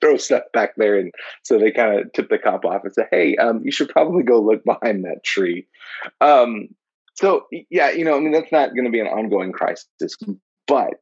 throw 0.00 0.16
stuff 0.16 0.44
back 0.52 0.74
there. 0.76 0.98
And 0.98 1.12
so 1.42 1.58
they 1.58 1.70
kind 1.70 2.00
of 2.00 2.12
tipped 2.12 2.30
the 2.30 2.38
cop 2.38 2.64
off 2.64 2.82
and 2.84 2.92
said, 2.92 3.08
Hey, 3.10 3.36
um, 3.36 3.60
you 3.64 3.72
should 3.72 3.88
probably 3.88 4.22
go 4.22 4.40
look 4.40 4.64
behind 4.64 5.04
that 5.04 5.24
tree. 5.24 5.66
Um, 6.20 6.68
so 7.14 7.46
yeah, 7.70 7.90
you 7.90 8.04
know, 8.04 8.16
I 8.16 8.20
mean, 8.20 8.32
that's 8.32 8.52
not 8.52 8.74
going 8.74 8.84
to 8.84 8.90
be 8.90 9.00
an 9.00 9.06
ongoing 9.06 9.52
crisis, 9.52 10.16
but 10.66 10.94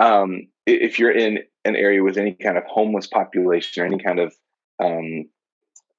um, 0.00 0.48
if 0.66 0.98
you're 0.98 1.16
in 1.16 1.40
an 1.64 1.76
area 1.76 2.02
with 2.02 2.16
any 2.16 2.32
kind 2.34 2.56
of 2.56 2.64
homeless 2.64 3.06
population 3.06 3.82
or 3.82 3.86
any 3.86 3.98
kind 3.98 4.18
of 4.18 4.34
um, 4.82 5.28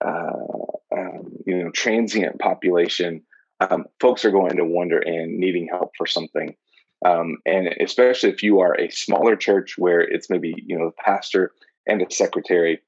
uh, 0.04 0.98
um, 0.98 1.32
you 1.46 1.64
know 1.64 1.72
transient 1.72 2.40
population, 2.40 3.24
um, 3.60 3.86
folks 4.00 4.26
are 4.26 4.32
going 4.32 4.58
to 4.58 4.66
wander 4.66 5.00
in 5.00 5.40
needing 5.40 5.68
help 5.70 5.92
for 5.98 6.06
something. 6.06 6.56
Um, 7.06 7.38
and 7.46 7.68
especially 7.82 8.30
if 8.30 8.42
you 8.42 8.62
are 8.62 8.80
a 8.80 8.90
smaller 8.90 9.36
church 9.36 9.76
where 9.78 10.02
it's 10.02 10.30
maybe 10.30 10.54
you 10.58 10.78
know 10.78 10.86
the 10.86 11.04
pastor 11.04 11.52
and 11.88 12.02
a 12.02 12.12
secretary, 12.12 12.82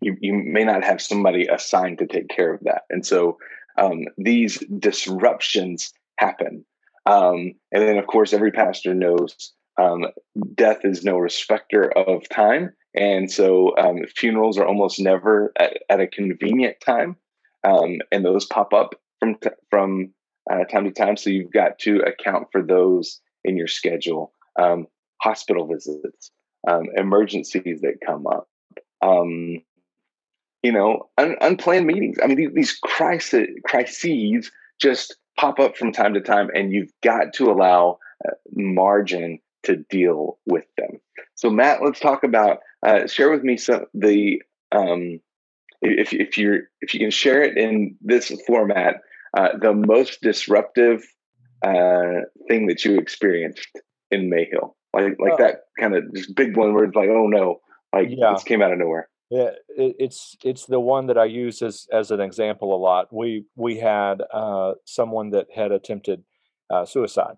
you, 0.00 0.16
you 0.20 0.34
may 0.34 0.64
not 0.64 0.84
have 0.84 1.00
somebody 1.00 1.46
assigned 1.46 1.98
to 1.98 2.06
take 2.06 2.28
care 2.28 2.52
of 2.52 2.60
that. 2.64 2.82
And 2.90 3.04
so 3.04 3.38
um, 3.78 4.04
these 4.18 4.58
disruptions 4.78 5.92
happen. 6.16 6.64
Um, 7.06 7.54
and 7.72 7.82
then, 7.82 7.96
of 7.96 8.06
course, 8.06 8.32
every 8.32 8.52
pastor 8.52 8.94
knows 8.94 9.52
um, 9.80 10.06
death 10.54 10.80
is 10.84 11.04
no 11.04 11.16
respecter 11.16 11.90
of 11.96 12.28
time. 12.28 12.72
And 12.94 13.30
so 13.30 13.76
um, 13.76 13.98
funerals 14.16 14.58
are 14.58 14.66
almost 14.66 15.00
never 15.00 15.52
at, 15.58 15.78
at 15.88 16.00
a 16.00 16.06
convenient 16.06 16.76
time. 16.84 17.16
Um, 17.64 17.98
and 18.10 18.24
those 18.24 18.46
pop 18.46 18.72
up 18.72 18.94
from, 19.20 19.36
t- 19.36 19.50
from 19.68 20.12
uh, 20.50 20.64
time 20.64 20.84
to 20.84 20.90
time. 20.90 21.16
So 21.16 21.30
you've 21.30 21.52
got 21.52 21.78
to 21.80 22.00
account 22.00 22.48
for 22.52 22.62
those 22.62 23.20
in 23.44 23.56
your 23.56 23.68
schedule. 23.68 24.32
Um, 24.58 24.86
hospital 25.22 25.66
visits, 25.66 26.30
um, 26.68 26.86
emergencies 26.96 27.80
that 27.82 27.98
come 28.04 28.26
up, 28.26 28.48
um, 29.02 29.58
you 30.62 30.72
know, 30.72 31.08
un- 31.18 31.36
unplanned 31.40 31.86
meetings. 31.86 32.18
I 32.22 32.26
mean, 32.26 32.36
these, 32.36 32.52
these 32.54 32.78
crisis, 32.82 33.46
crises 33.64 34.50
just 34.80 35.16
pop 35.38 35.58
up 35.58 35.76
from 35.76 35.92
time 35.92 36.14
to 36.14 36.20
time, 36.20 36.50
and 36.54 36.72
you've 36.72 36.92
got 37.02 37.32
to 37.34 37.50
allow 37.50 37.98
uh, 38.26 38.32
margin 38.52 39.38
to 39.64 39.76
deal 39.76 40.38
with 40.46 40.64
them. 40.76 41.00
So, 41.34 41.50
Matt, 41.50 41.82
let's 41.82 42.00
talk 42.00 42.24
about 42.24 42.58
uh, 42.86 43.06
share 43.06 43.30
with 43.30 43.42
me 43.42 43.56
some 43.56 43.86
the 43.94 44.42
um, 44.72 45.20
if 45.82 46.12
if 46.12 46.36
you 46.38 46.62
if 46.80 46.94
you 46.94 47.00
can 47.00 47.10
share 47.10 47.42
it 47.42 47.56
in 47.56 47.96
this 48.00 48.30
format, 48.46 48.96
uh, 49.36 49.50
the 49.60 49.72
most 49.72 50.20
disruptive 50.20 51.02
uh, 51.62 52.22
thing 52.48 52.66
that 52.66 52.84
you 52.84 52.98
experienced 52.98 53.68
in 54.10 54.30
Mayhill, 54.30 54.74
like 54.92 55.16
like 55.18 55.38
that 55.38 55.64
kind 55.78 55.94
of 55.94 56.12
just 56.14 56.34
big 56.34 56.56
one 56.56 56.74
where 56.74 56.84
it's 56.84 56.96
like, 56.96 57.08
oh 57.10 57.26
no, 57.26 57.60
like 57.92 58.08
yeah. 58.10 58.32
this 58.32 58.44
came 58.44 58.62
out 58.62 58.72
of 58.72 58.78
nowhere. 58.78 59.08
Yeah, 59.30 59.50
it, 59.76 59.96
it's 59.98 60.36
it's 60.44 60.66
the 60.66 60.80
one 60.80 61.06
that 61.06 61.16
I 61.18 61.26
use 61.26 61.62
as 61.62 61.86
as 61.92 62.10
an 62.10 62.20
example 62.20 62.74
a 62.74 62.78
lot. 62.78 63.12
We 63.12 63.44
we 63.56 63.78
had 63.78 64.22
uh, 64.32 64.74
someone 64.84 65.30
that 65.30 65.46
had 65.54 65.72
attempted 65.72 66.24
uh, 66.68 66.84
suicide. 66.84 67.36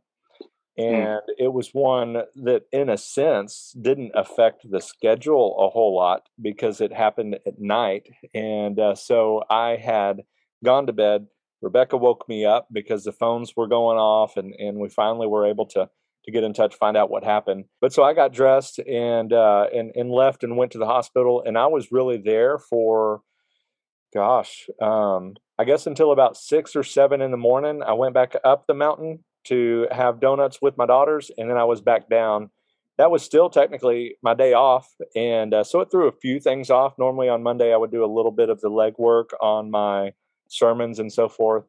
And 0.77 1.21
mm. 1.21 1.21
it 1.39 1.53
was 1.53 1.71
one 1.73 2.23
that 2.35 2.63
in 2.73 2.89
a 2.89 2.97
sense 2.97 3.75
didn't 3.81 4.13
affect 4.15 4.71
the 4.71 4.81
schedule 4.81 5.57
a 5.61 5.69
whole 5.69 5.95
lot 5.95 6.29
because 6.41 6.81
it 6.81 6.93
happened 6.93 7.39
at 7.47 7.59
night 7.59 8.09
and 8.35 8.79
uh, 8.79 8.95
so 8.95 9.43
i 9.51 9.77
had 9.77 10.23
gone 10.65 10.87
to 10.87 10.93
bed 10.93 11.27
rebecca 11.61 11.97
woke 11.97 12.27
me 12.29 12.45
up 12.45 12.69
because 12.73 13.05
the 13.05 13.13
phones 13.13 13.53
were 13.57 13.69
going 13.69 13.99
off 13.99 14.37
and, 14.37 14.55
and 14.59 14.79
we 14.79 14.89
finally 14.89 15.27
were 15.27 15.47
able 15.47 15.67
to 15.67 15.89
to 16.25 16.31
get 16.31 16.45
in 16.45 16.53
touch 16.53 16.75
find 16.77 16.97
out 16.97 17.11
what 17.11 17.25
happened 17.25 17.65
but 17.81 17.93
so 17.93 18.03
i 18.03 18.15
got 18.15 18.33
dressed 18.33 18.79
and 18.79 19.33
uh, 19.33 19.67
and, 19.75 19.93
and 19.95 20.11
left 20.11 20.43
and 20.43 20.57
went 20.57 20.71
to 20.71 20.79
the 20.79 20.87
hospital 20.87 21.43
and 21.45 21.59
i 21.59 21.67
was 21.67 21.93
really 21.93 22.17
there 22.17 22.59
for 22.59 23.21
gosh 24.15 24.69
um, 24.81 25.35
i 25.59 25.65
guess 25.65 25.87
until 25.87 26.13
about 26.13 26.37
six 26.37 26.75
or 26.75 26.83
seven 26.83 27.21
in 27.21 27.31
the 27.31 27.37
morning 27.37 27.83
i 27.83 27.93
went 27.93 28.15
back 28.15 28.37
up 28.45 28.67
the 28.67 28.75
mountain 28.75 29.25
to 29.45 29.87
have 29.91 30.21
donuts 30.21 30.61
with 30.61 30.77
my 30.77 30.87
daughters, 30.87 31.31
and 31.37 31.51
then 31.51 31.57
I 31.57 31.65
was 31.65 31.81
back 31.81 32.09
down. 32.09 32.51
That 32.99 33.11
was 33.11 33.23
still 33.23 33.49
technically 33.51 34.17
my 34.23 34.35
day 34.35 34.53
off, 34.53 34.89
and 35.17 35.55
uh, 35.55 35.65
so 35.65 35.81
it 35.81 35.91
threw 35.91 36.09
a 36.09 36.13
few 36.13 36.41
things 36.41 36.71
off. 36.71 36.95
Normally 36.99 37.29
on 37.29 37.43
Monday, 37.43 37.73
I 37.73 37.77
would 37.77 37.91
do 37.91 38.05
a 38.05 38.07
little 38.07 38.31
bit 38.31 38.49
of 38.49 38.61
the 38.61 38.71
legwork 38.71 39.31
on 39.41 39.71
my 39.71 40.13
sermons 40.49 40.99
and 40.99 41.13
so 41.13 41.29
forth, 41.29 41.65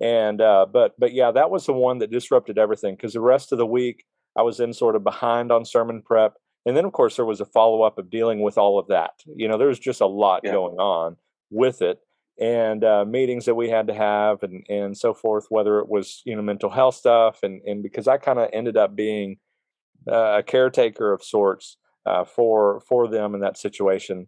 and 0.00 0.40
uh, 0.40 0.66
but 0.72 0.94
but 0.98 1.12
yeah, 1.12 1.30
that 1.32 1.50
was 1.50 1.66
the 1.66 1.72
one 1.72 1.98
that 1.98 2.10
disrupted 2.10 2.58
everything 2.58 2.94
because 2.94 3.12
the 3.12 3.20
rest 3.20 3.52
of 3.52 3.58
the 3.58 3.66
week 3.66 4.04
I 4.36 4.42
was 4.42 4.60
in 4.60 4.72
sort 4.72 4.96
of 4.96 5.04
behind 5.04 5.50
on 5.50 5.64
sermon 5.64 6.02
prep, 6.02 6.34
and 6.64 6.76
then 6.76 6.84
of 6.84 6.92
course 6.92 7.16
there 7.16 7.26
was 7.26 7.40
a 7.40 7.46
follow 7.46 7.82
up 7.82 7.98
of 7.98 8.10
dealing 8.10 8.40
with 8.40 8.56
all 8.56 8.78
of 8.78 8.86
that. 8.88 9.12
You 9.34 9.48
know, 9.48 9.58
there 9.58 9.68
was 9.68 9.78
just 9.78 10.00
a 10.00 10.06
lot 10.06 10.42
yeah. 10.44 10.52
going 10.52 10.76
on 10.76 11.16
with 11.50 11.82
it 11.82 12.00
and 12.40 12.84
uh, 12.84 13.04
meetings 13.04 13.44
that 13.44 13.54
we 13.54 13.68
had 13.68 13.86
to 13.86 13.94
have 13.94 14.42
and 14.42 14.64
and 14.68 14.96
so 14.96 15.12
forth 15.12 15.46
whether 15.50 15.78
it 15.78 15.88
was 15.88 16.22
you 16.24 16.34
know 16.34 16.42
mental 16.42 16.70
health 16.70 16.94
stuff 16.94 17.40
and 17.42 17.60
and 17.66 17.82
because 17.82 18.08
i 18.08 18.16
kind 18.16 18.38
of 18.38 18.48
ended 18.52 18.76
up 18.76 18.96
being 18.96 19.36
uh, 20.10 20.38
a 20.38 20.42
caretaker 20.42 21.12
of 21.12 21.22
sorts 21.22 21.76
uh, 22.06 22.24
for 22.24 22.80
for 22.88 23.08
them 23.08 23.34
in 23.34 23.40
that 23.40 23.58
situation 23.58 24.26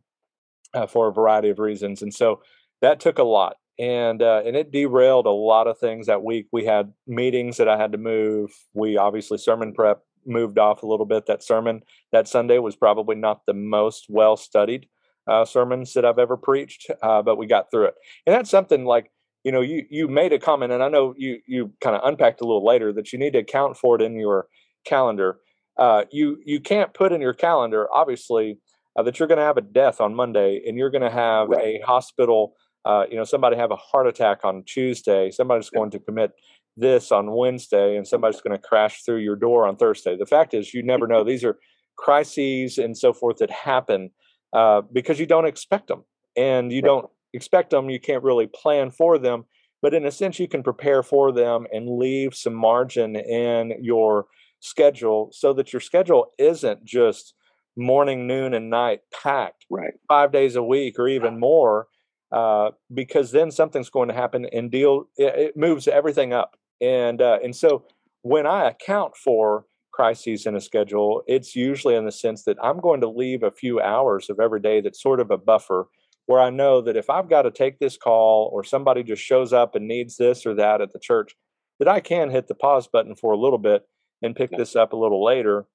uh, 0.75 0.87
for 0.87 1.09
a 1.09 1.13
variety 1.13 1.49
of 1.49 1.59
reasons 1.59 2.03
and 2.03 2.13
so 2.13 2.41
that 2.81 3.01
took 3.01 3.19
a 3.19 3.25
lot 3.25 3.57
and 3.79 4.23
uh, 4.23 4.43
and 4.45 4.57
it 4.57 4.71
derailed 4.71 5.27
a 5.27 5.31
lot 5.31 5.67
of 5.67 5.79
things 5.79 6.07
that 6.07 6.23
week. 6.23 6.47
We 6.53 6.65
had 6.65 6.93
meetings 7.07 7.57
that 7.57 7.69
i 7.69 7.77
had 7.77 7.93
to 7.93 7.99
move. 7.99 8.51
We 8.75 8.97
obviously 8.97 9.39
sermon 9.39 9.73
prep 9.73 10.03
moved 10.27 10.59
off 10.59 10.83
a 10.83 10.87
little 10.87 11.07
bit. 11.07 11.27
That 11.27 11.43
sermon 11.43 11.83
that 12.13 12.29
sunday 12.29 12.59
was 12.59 12.77
probably 12.77 13.17
not 13.17 13.47
the 13.47 13.55
most 13.55 14.07
well 14.09 14.37
studied 14.37 14.89
uh, 15.27 15.45
sermons 15.45 15.93
that 15.95 16.05
I've 16.05 16.19
ever 16.19 16.37
preached, 16.37 16.91
uh, 17.03 17.23
but 17.23 17.37
we 17.37 17.47
got 17.47 17.71
through 17.71 17.87
it. 17.87 17.95
And 18.27 18.35
that's 18.35 18.51
something 18.51 18.85
like 18.85 19.11
you 19.45 19.53
know 19.53 19.61
you 19.61 19.85
you 19.91 20.09
made 20.09 20.33
a 20.33 20.39
comment, 20.39 20.73
and 20.73 20.83
I 20.83 20.89
know 20.89 21.15
you 21.17 21.39
you 21.47 21.73
kind 21.81 21.97
of 21.97 22.03
unpacked 22.05 22.41
a 22.41 22.45
little 22.45 22.65
later 22.65 22.93
that 22.93 23.13
you 23.13 23.19
need 23.19 23.33
to 23.33 23.41
account 23.41 23.77
for 23.77 23.97
it 23.97 24.03
in 24.03 24.17
your 24.17 24.47
calendar. 24.85 25.39
Uh, 25.79 26.05
you 26.11 26.39
you 26.45 26.61
can't 26.61 26.95
put 26.95 27.13
in 27.13 27.21
your 27.21 27.33
calendar 27.33 27.89
obviously 27.93 28.59
uh, 28.97 29.03
that 29.03 29.19
you're 29.19 29.29
going 29.29 29.39
to 29.39 29.45
have 29.45 29.57
a 29.57 29.63
death 29.63 30.01
on 30.01 30.15
Monday, 30.15 30.63
and 30.67 30.77
you're 30.77 30.91
going 30.91 31.03
to 31.03 31.11
have 31.11 31.49
right. 31.49 31.81
a 31.81 31.87
hospital. 31.87 32.55
Uh, 32.85 33.05
you 33.09 33.17
know, 33.17 33.25
somebody 33.25 33.57
have 33.57 33.71
a 33.71 33.77
heart 33.77 34.07
attack 34.07 34.45
on 34.45 34.65
Tuesday. 34.67 35.31
Somebody's 35.31 35.71
going 35.71 35.91
to 35.91 36.01
commit 36.01 36.33
this 36.77 37.13
on 37.13 37.31
Wednesday, 37.31 37.97
and 37.97 38.07
somebody's 38.07 38.41
going 38.41 38.57
to 38.57 38.63
crash 38.63 39.03
through 39.03 39.19
your 39.19 39.37
door 39.37 39.67
on 39.67 39.77
Thursday. 39.77 40.17
The 40.17 40.27
fact 40.27 40.53
is, 40.55 40.75
you 40.75 40.83
never 40.83 41.07
know. 41.07 41.25
These 41.33 41.45
are 41.45 41.59
crises 41.97 42.79
and 42.79 42.97
so 42.97 43.13
forth 43.13 43.37
that 43.39 43.51
happen 43.51 44.11
uh, 44.53 44.83
because 44.93 45.19
you 45.19 45.27
don't 45.27 45.47
expect 45.47 45.89
them 45.89 46.05
and 46.37 46.73
you 46.73 46.83
don't 46.83 47.09
expect 47.35 47.71
them 47.71 47.91
you 47.91 48.01
can't 48.01 48.23
really 48.23 48.47
plan 48.47 48.91
for 48.91 49.19
them 49.19 49.45
but 49.81 49.95
in 49.95 50.07
a 50.07 50.11
sense 50.11 50.39
you 50.39 50.49
can 50.49 50.63
prepare 50.63 51.03
for 51.03 51.33
them 51.33 51.67
and 51.73 51.99
leave 51.99 52.35
some 52.35 52.55
margin 52.55 53.17
in 53.17 53.73
your 53.81 54.27
schedule 54.61 55.29
so 55.33 55.53
that 55.53 55.73
your 55.73 55.81
schedule 55.81 56.27
isn't 56.39 56.85
just 56.85 57.35
morning 57.77 58.27
noon 58.27 58.55
and 58.55 58.71
night 58.71 59.01
packed 59.23 59.65
right. 59.71 59.95
five 60.09 60.31
days 60.31 60.57
a 60.57 60.63
week 60.63 60.99
or 60.99 61.09
even 61.09 61.41
more 61.41 61.87
uh, 62.31 62.71
because 62.93 63.31
then 63.33 63.51
something's 63.51 63.91
going 63.91 64.09
to 64.09 64.15
happen 64.15 64.47
and 64.53 64.71
deal 64.71 65.05
it, 65.17 65.35
it 65.35 65.57
moves 65.57 65.89
everything 65.89 66.33
up 66.33 66.57
and 66.81 67.21
uh, 67.21 67.39
and 67.43 67.57
so 67.57 67.85
when 68.23 68.47
i 68.47 68.69
account 68.69 69.17
for 69.17 69.65
crises 69.93 70.47
in 70.47 70.57
a 70.57 70.61
schedule, 70.61 71.23
it's 71.27 71.55
usually 71.55 71.95
in 71.95 72.05
the 72.05 72.13
sense 72.13 72.45
that 72.45 72.57
I'm 72.63 72.81
going 72.81 73.01
to 73.03 73.09
leave 73.09 73.43
a 73.43 73.51
few 73.51 73.81
hours 73.81 74.31
of 74.31 74.41
every 74.41 74.61
day 74.61 74.81
that's 74.81 75.03
sort 75.03 75.21
of 75.21 75.31
a 75.31 75.37
buffer 75.37 75.89
where 76.27 76.41
I 76.41 76.51
know 76.51 76.81
that 76.83 76.97
if 76.97 77.11
I've 77.11 77.29
got 77.29 77.43
to 77.43 77.51
take 77.51 77.79
this 77.79 77.97
call 77.97 78.51
or 78.53 78.65
somebody 78.65 79.03
just 79.03 79.23
shows 79.23 79.53
up 79.53 79.75
and 79.75 79.89
needs 79.89 80.17
this 80.17 80.47
or 80.47 80.55
that 80.55 80.81
at 80.81 80.93
the 80.93 80.99
church, 80.99 81.35
that 81.79 81.89
I 81.89 82.01
can 82.01 82.31
hit 82.31 82.49
the 82.49 82.55
pause 82.55 82.87
button 82.87 83.17
for 83.17 83.33
a 83.33 83.39
little 83.39 83.59
bit 83.59 83.83
and 84.23 84.37
pick 84.37 84.51
this 84.57 84.77
up 84.77 84.93
a 84.93 84.97
little 84.97 85.25
later. 85.25 85.67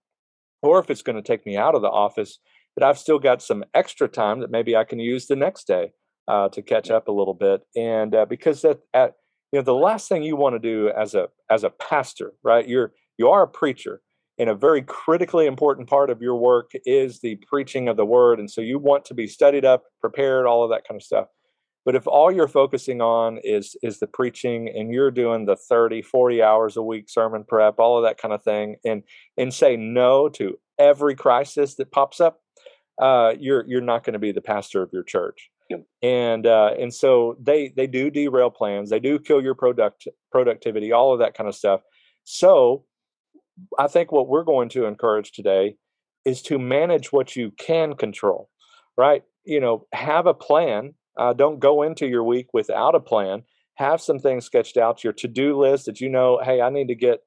Or 0.61 0.79
if 0.79 0.89
it's 0.89 1.01
going 1.01 1.17
to 1.17 1.21
take 1.21 1.45
me 1.45 1.57
out 1.57 1.75
of 1.75 1.81
the 1.81 1.89
office, 1.89 2.39
that 2.75 2.87
I've 2.87 2.97
still 2.97 3.19
got 3.19 3.41
some 3.41 3.63
extra 3.73 4.07
time 4.07 4.39
that 4.39 4.51
maybe 4.51 4.75
I 4.75 4.83
can 4.83 4.99
use 4.99 5.27
the 5.27 5.35
next 5.35 5.67
day 5.67 5.91
uh, 6.27 6.49
to 6.49 6.61
catch 6.61 6.89
up 6.89 7.07
a 7.07 7.11
little 7.11 7.33
bit. 7.33 7.61
And 7.75 8.15
uh, 8.15 8.25
because 8.25 8.61
that 8.61 8.79
at 8.93 9.15
you 9.51 9.59
know 9.59 9.63
the 9.63 9.73
last 9.73 10.09
thing 10.09 10.23
you 10.23 10.35
want 10.35 10.55
to 10.55 10.59
do 10.59 10.89
as 10.89 11.15
a 11.15 11.27
as 11.49 11.63
a 11.63 11.69
pastor 11.69 12.33
right 12.43 12.67
you're 12.67 12.93
you 13.17 13.29
are 13.29 13.43
a 13.43 13.47
preacher 13.47 14.01
and 14.39 14.49
a 14.49 14.55
very 14.55 14.81
critically 14.81 15.45
important 15.45 15.89
part 15.89 16.09
of 16.09 16.21
your 16.21 16.35
work 16.35 16.71
is 16.85 17.19
the 17.19 17.35
preaching 17.47 17.87
of 17.87 17.97
the 17.97 18.05
word 18.05 18.39
and 18.39 18.49
so 18.49 18.61
you 18.61 18.79
want 18.79 19.05
to 19.05 19.13
be 19.13 19.27
studied 19.27 19.65
up 19.65 19.83
prepared 19.99 20.45
all 20.45 20.63
of 20.63 20.69
that 20.69 20.87
kind 20.87 20.99
of 20.99 21.03
stuff 21.03 21.27
but 21.85 21.95
if 21.95 22.05
all 22.07 22.31
you're 22.31 22.47
focusing 22.47 23.01
on 23.01 23.37
is 23.43 23.75
is 23.81 23.99
the 23.99 24.07
preaching 24.07 24.69
and 24.69 24.91
you're 24.91 25.11
doing 25.11 25.45
the 25.45 25.55
30 25.55 26.01
40 26.01 26.41
hours 26.41 26.77
a 26.77 26.81
week 26.81 27.09
sermon 27.09 27.43
prep 27.47 27.79
all 27.79 27.97
of 27.97 28.03
that 28.03 28.17
kind 28.17 28.33
of 28.33 28.43
thing 28.43 28.75
and 28.85 29.03
and 29.37 29.53
say 29.53 29.75
no 29.75 30.29
to 30.29 30.57
every 30.79 31.15
crisis 31.15 31.75
that 31.75 31.91
pops 31.91 32.19
up 32.19 32.39
uh, 32.99 33.35
you're 33.39 33.63
you're 33.67 33.79
not 33.79 34.03
going 34.03 34.13
to 34.13 34.19
be 34.19 34.31
the 34.31 34.41
pastor 34.41 34.81
of 34.81 34.89
your 34.91 35.03
church 35.03 35.51
Yep. 35.69 35.85
And 36.01 36.47
uh, 36.47 36.71
and 36.79 36.93
so 36.93 37.35
they 37.41 37.69
they 37.69 37.87
do 37.87 38.09
derail 38.09 38.49
plans. 38.49 38.89
They 38.89 38.99
do 38.99 39.19
kill 39.19 39.41
your 39.41 39.55
product 39.55 40.07
productivity, 40.31 40.91
all 40.91 41.13
of 41.13 41.19
that 41.19 41.33
kind 41.33 41.47
of 41.47 41.55
stuff. 41.55 41.81
So 42.23 42.85
I 43.77 43.87
think 43.87 44.11
what 44.11 44.27
we're 44.27 44.43
going 44.43 44.69
to 44.69 44.85
encourage 44.85 45.31
today 45.31 45.75
is 46.25 46.41
to 46.43 46.59
manage 46.59 47.11
what 47.11 47.35
you 47.35 47.51
can 47.57 47.95
control, 47.95 48.49
right? 48.97 49.23
You 49.45 49.59
know, 49.59 49.87
have 49.93 50.25
a 50.25 50.33
plan. 50.33 50.95
Uh, 51.17 51.33
don't 51.33 51.59
go 51.59 51.83
into 51.83 52.07
your 52.07 52.23
week 52.23 52.47
without 52.53 52.95
a 52.95 52.99
plan. 52.99 53.43
Have 53.75 54.01
some 54.01 54.19
things 54.19 54.45
sketched 54.45 54.77
out, 54.77 55.03
your 55.03 55.13
to 55.13 55.27
do 55.27 55.57
list 55.57 55.85
that 55.85 56.01
you 56.01 56.09
know, 56.09 56.39
hey, 56.43 56.61
I 56.61 56.69
need 56.69 56.87
to 56.87 56.95
get, 56.95 57.19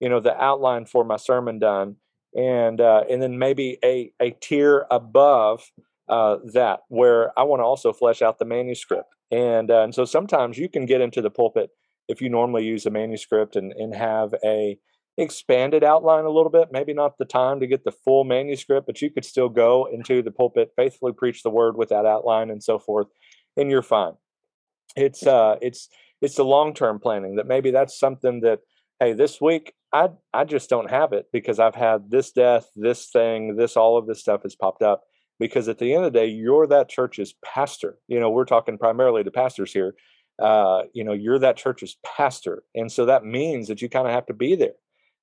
you 0.00 0.08
know, 0.08 0.20
the 0.20 0.36
outline 0.40 0.86
for 0.86 1.04
my 1.04 1.16
sermon 1.16 1.58
done, 1.58 1.96
and 2.34 2.80
uh, 2.80 3.04
and 3.10 3.22
then 3.22 3.38
maybe 3.38 3.78
a 3.84 4.12
a 4.20 4.30
tier 4.30 4.86
above 4.90 5.70
uh, 6.08 6.36
that 6.52 6.80
where 6.88 7.38
I 7.38 7.42
want 7.42 7.60
to 7.60 7.64
also 7.64 7.92
flesh 7.92 8.22
out 8.22 8.38
the 8.38 8.44
manuscript. 8.44 9.14
And, 9.30 9.70
uh, 9.70 9.82
and 9.82 9.94
so 9.94 10.04
sometimes 10.04 10.58
you 10.58 10.68
can 10.68 10.86
get 10.86 11.00
into 11.00 11.20
the 11.20 11.30
pulpit 11.30 11.70
if 12.08 12.22
you 12.22 12.30
normally 12.30 12.64
use 12.64 12.86
a 12.86 12.90
manuscript 12.90 13.56
and, 13.56 13.72
and 13.72 13.94
have 13.94 14.34
a 14.44 14.78
expanded 15.18 15.82
outline 15.82 16.24
a 16.24 16.30
little 16.30 16.50
bit, 16.50 16.68
maybe 16.70 16.94
not 16.94 17.18
the 17.18 17.24
time 17.24 17.58
to 17.58 17.66
get 17.66 17.84
the 17.84 17.90
full 17.90 18.22
manuscript, 18.22 18.86
but 18.86 19.02
you 19.02 19.10
could 19.10 19.24
still 19.24 19.48
go 19.48 19.88
into 19.92 20.22
the 20.22 20.30
pulpit, 20.30 20.72
faithfully 20.76 21.12
preach 21.12 21.42
the 21.42 21.50
word 21.50 21.76
with 21.76 21.88
that 21.88 22.06
outline 22.06 22.50
and 22.50 22.62
so 22.62 22.78
forth, 22.78 23.08
and 23.56 23.68
you're 23.68 23.82
fine. 23.82 24.12
It's 24.96 25.26
uh 25.26 25.56
it's 25.60 25.88
it's 26.22 26.36
the 26.36 26.44
long-term 26.44 27.00
planning 27.00 27.36
that 27.36 27.46
maybe 27.46 27.72
that's 27.72 27.98
something 27.98 28.40
that 28.42 28.60
hey, 29.00 29.12
this 29.12 29.40
week 29.40 29.74
I 29.92 30.10
I 30.32 30.44
just 30.44 30.70
don't 30.70 30.90
have 30.90 31.12
it 31.12 31.26
because 31.32 31.58
I've 31.58 31.74
had 31.74 32.10
this 32.10 32.30
death, 32.30 32.70
this 32.76 33.10
thing, 33.10 33.56
this 33.56 33.76
all 33.76 33.98
of 33.98 34.06
this 34.06 34.20
stuff 34.20 34.44
has 34.44 34.54
popped 34.54 34.82
up 34.82 35.02
because 35.40 35.68
at 35.68 35.78
the 35.78 35.94
end 35.94 36.04
of 36.04 36.12
the 36.12 36.18
day, 36.18 36.26
you're 36.26 36.68
that 36.68 36.88
church's 36.88 37.34
pastor. 37.44 37.98
You 38.06 38.20
know, 38.20 38.30
we're 38.30 38.44
talking 38.44 38.78
primarily 38.78 39.24
to 39.24 39.30
pastors 39.32 39.72
here. 39.72 39.96
Uh, 40.40 40.82
you 40.92 41.02
know, 41.02 41.12
you're 41.12 41.40
that 41.40 41.56
church's 41.56 41.96
pastor, 42.04 42.62
and 42.72 42.92
so 42.92 43.06
that 43.06 43.24
means 43.24 43.66
that 43.66 43.82
you 43.82 43.88
kind 43.88 44.06
of 44.06 44.12
have 44.12 44.26
to 44.26 44.34
be 44.34 44.54
there 44.54 44.74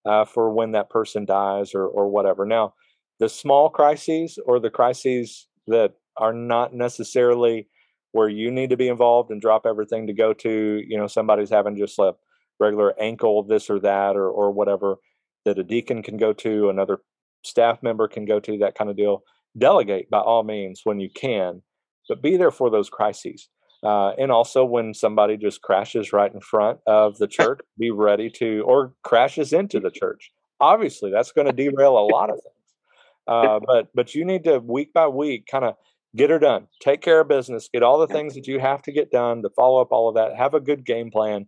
uh, 0.06 0.26
for 0.26 0.52
when 0.52 0.72
that 0.72 0.90
person 0.90 1.26
dies 1.26 1.74
or 1.74 1.88
or 1.88 2.08
whatever. 2.10 2.46
Now, 2.46 2.74
the 3.20 3.30
small 3.30 3.70
crises 3.70 4.40
or 4.46 4.60
the 4.60 4.70
crises 4.70 5.48
that 5.68 5.94
are 6.18 6.34
not 6.34 6.74
necessarily 6.74 7.68
where 8.12 8.30
you 8.30 8.50
need 8.50 8.70
to 8.70 8.78
be 8.78 8.88
involved 8.88 9.32
and 9.32 9.42
drop 9.42 9.66
everything 9.66 10.08
to 10.08 10.14
go 10.14 10.34
to, 10.34 10.82
you 10.88 10.98
know, 10.98 11.08
somebody's 11.08 11.50
having 11.50 11.76
just 11.76 12.00
a 12.00 12.14
regular 12.60 12.94
ankle, 13.00 13.44
this 13.44 13.70
or 13.70 13.80
that, 13.80 14.16
or 14.16 14.30
or 14.30 14.52
whatever 14.52 14.96
that 15.46 15.60
a 15.60 15.64
deacon 15.64 16.02
can 16.02 16.18
go 16.18 16.34
to, 16.34 16.70
another 16.70 17.00
staff 17.44 17.84
member 17.84 18.08
can 18.08 18.26
go 18.26 18.40
to, 18.40 18.58
that 18.58 18.76
kind 18.76 18.90
of 18.90 18.98
deal 18.98 19.22
delegate 19.58 20.10
by 20.10 20.20
all 20.20 20.44
means 20.44 20.82
when 20.84 21.00
you 21.00 21.10
can, 21.10 21.62
but 22.10 22.22
be 22.22 22.38
there 22.38 22.52
for 22.52 22.70
those 22.70 22.90
crises. 22.90 23.50
Uh, 23.86 24.14
and 24.18 24.32
also, 24.32 24.66
when 24.66 24.96
somebody 24.96 25.38
just 25.38 25.62
crashes 25.62 26.12
right 26.12 26.34
in 26.34 26.42
front 26.42 26.80
of 26.88 27.18
the 27.20 27.28
church, 27.40 27.60
be 27.78 27.92
ready 27.92 28.30
to, 28.32 28.64
or 28.66 28.94
crashes 29.04 29.54
into 29.54 29.80
the 29.80 29.92
church. 30.02 30.32
Obviously, 30.60 31.12
that's 31.12 31.32
going 31.32 31.48
to 31.48 31.54
derail 31.54 31.98
a 31.98 32.08
lot 32.12 32.30
of 32.30 32.36
things. 32.36 32.56
Uh, 33.28 33.60
but 33.66 33.90
but 33.94 34.16
you 34.16 34.26
need 34.26 34.44
to 34.46 34.60
week 34.60 34.92
by 34.94 35.08
week 35.08 35.48
kind 35.50 35.66
of 35.66 35.76
get 36.16 36.30
her 36.30 36.40
done, 36.40 36.68
take 36.80 37.02
care 37.02 37.20
of 37.20 37.28
business, 37.28 37.70
get 37.72 37.84
all 37.84 38.00
the 38.00 38.08
things 38.08 38.34
that 38.36 38.48
you 38.48 38.60
have 38.60 38.82
to 38.82 38.92
get 38.92 39.12
done 39.12 39.42
to 39.44 39.50
follow 39.50 39.82
up 39.82 39.92
all 39.92 40.08
of 40.08 40.16
that, 40.16 40.36
have 40.36 40.54
a 40.54 40.62
good 40.62 40.86
game 40.86 41.12
plan. 41.12 41.46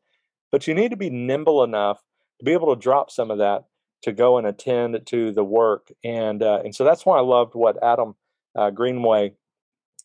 But 0.51 0.67
you 0.67 0.74
need 0.74 0.91
to 0.91 0.98
be 0.98 1.10
nimble 1.10 1.63
enough 1.63 2.03
to 2.39 2.46
be 2.46 2.53
able 2.53 2.75
to 2.75 2.82
drop 2.82 3.10
some 3.10 3.32
of 3.32 3.39
that 3.39 3.65
to 4.03 4.12
go 4.12 4.38
and 4.38 4.46
attend 4.46 5.00
to 5.08 5.32
the 5.32 5.44
work. 5.44 5.91
And 6.03 6.44
uh, 6.44 6.62
and 6.63 6.75
so 6.75 6.84
that's 6.84 7.06
why 7.06 7.17
I 7.17 7.22
loved 7.22 7.56
what 7.56 7.82
Adam 7.84 8.15
uh, 8.56 8.69
Greenway 8.69 9.34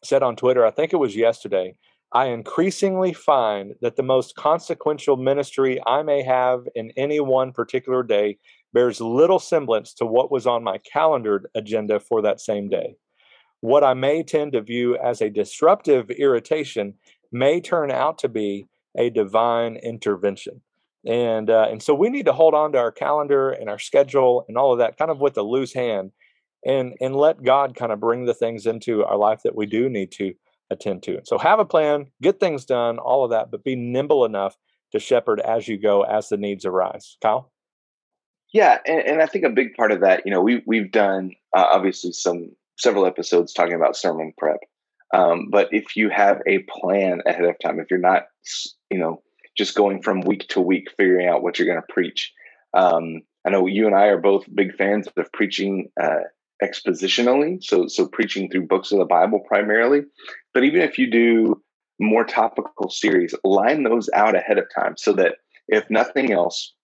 said 0.03 0.23
on 0.23 0.37
Twitter. 0.37 0.65
I 0.65 0.71
think 0.71 0.93
it 0.93 0.97
was 0.97 1.15
yesterday. 1.15 1.75
I 2.15 2.27
increasingly 2.27 3.13
find 3.13 3.75
that 3.81 3.97
the 3.97 4.03
most 4.03 4.37
consequential 4.37 5.17
ministry 5.17 5.81
I 5.87 6.03
may 6.03 6.23
have 6.23 6.65
in 6.75 6.93
any 6.97 7.21
one 7.21 7.53
particular 7.53 8.03
day 8.03 8.39
bears 8.73 9.01
little 9.01 9.39
semblance 9.39 9.95
to 9.95 10.07
what 10.07 10.31
was 10.31 10.47
on 10.47 10.63
my 10.63 10.79
calendared 10.79 11.47
agenda 11.55 12.01
for 12.01 12.21
that 12.23 12.41
same 12.41 12.69
day. 12.69 12.97
What 13.61 13.85
I 13.85 13.95
may 13.95 14.23
tend 14.23 14.53
to 14.53 14.61
view 14.61 14.99
as 14.99 15.21
a 15.21 15.31
disruptive 15.31 16.11
irritation 16.11 16.95
may 17.31 17.61
turn 17.61 17.91
out 17.91 18.19
to 18.19 18.29
be 18.29 18.67
a 18.97 19.09
divine 19.09 19.77
intervention 19.77 20.61
and 21.05 21.51
uh, 21.51 21.67
and 21.71 21.83
so 21.83 21.95
we 21.95 22.09
need 22.09 22.27
to 22.27 22.33
hold 22.33 22.55
on 22.55 22.73
to 22.73 22.79
our 22.79 22.93
calendar 22.93 23.51
and 23.51 23.69
our 23.69 23.79
schedule 23.79 24.45
and 24.49 24.57
all 24.57 24.73
of 24.73 24.79
that 24.79 24.97
kind 24.97 25.11
of 25.11 25.21
with 25.21 25.37
a 25.37 25.43
loose 25.43 25.75
hand 25.75 26.13
and 26.65 26.95
and 27.01 27.17
let 27.17 27.43
god 27.43 27.75
kind 27.75 27.91
of 27.91 28.01
bring 28.01 28.25
the 28.25 28.35
things 28.35 28.67
into 28.67 29.05
our 29.05 29.17
life 29.17 29.41
that 29.43 29.57
we 29.57 29.67
do 29.67 29.89
need 29.89 30.13
to 30.13 30.33
attend 30.73 31.03
to 31.03 31.21
so 31.25 31.39
have 31.39 31.59
a 31.59 31.65
plan 31.65 32.07
get 32.21 32.41
things 32.41 32.65
done 32.65 32.99
all 32.99 33.25
of 33.25 33.31
that 33.31 33.51
but 33.51 33.65
be 33.65 33.77
nimble 33.77 34.25
enough 34.25 34.57
to 34.91 34.99
shepherd 34.99 35.41
as 35.41 35.69
you 35.69 35.79
go 35.79 36.03
as 36.03 36.29
the 36.29 36.37
needs 36.37 36.65
arise 36.65 37.17
kyle 37.23 37.53
yeah 38.53 38.79
and, 38.87 39.01
and 39.01 39.23
i 39.23 39.27
think 39.27 39.45
a 39.45 39.51
big 39.51 39.75
part 39.75 39.93
of 39.93 40.01
that 40.01 40.23
you 40.25 40.33
know 40.33 40.41
we, 40.41 40.63
we've 40.67 40.91
done 40.91 41.33
uh, 41.57 41.67
obviously 41.73 42.13
some 42.13 42.51
several 42.79 43.07
episodes 43.07 43.53
talking 43.53 43.75
about 43.75 43.97
sermon 43.97 44.33
prep 44.37 44.61
um, 45.15 45.49
but 45.51 45.69
if 45.73 45.95
you 45.95 46.09
have 46.09 46.41
a 46.47 46.61
plan 46.61 47.21
ahead 47.27 47.45
of 47.45 47.55
time 47.63 47.79
if 47.79 47.91
you're 47.91 48.01
not 48.01 48.25
you 48.91 48.99
know 48.99 49.23
just 49.57 49.75
going 49.75 50.03
from 50.03 50.21
week 50.23 50.49
to 50.49 50.61
week, 50.61 50.89
figuring 50.97 51.29
out 51.29 51.43
what 51.43 51.59
you're 51.59 51.69
going 51.69 51.81
to 51.81 51.93
preach. 51.93 52.33
Um, 52.75 53.21
I 53.47 53.51
know 53.51 53.67
you 53.67 53.87
and 53.87 53.95
I 53.95 54.07
are 54.07 54.19
both 54.19 54.47
big 54.55 54.75
fans 54.77 55.09
of 55.17 55.33
preaching 55.33 55.91
uh, 56.01 56.21
expositionally, 56.63 57.63
so 57.63 57.87
so 57.89 58.07
preaching 58.07 58.49
through 58.49 58.67
books 58.67 58.93
of 58.93 58.99
the 58.99 59.05
Bible 59.05 59.41
primarily. 59.47 60.03
But 60.55 60.65
even 60.65 60.83
if 60.83 60.99
you 60.99 61.11
do 61.11 61.63
more 61.99 62.25
topical 62.25 62.91
series, 62.91 63.35
line 63.45 63.85
those 63.85 64.09
out 64.15 64.37
ahead 64.37 64.59
of 64.59 64.67
time 64.75 64.97
so 64.97 65.13
that 65.15 65.37
if 65.69 65.89
nothing 65.89 66.33
else, 66.33 66.75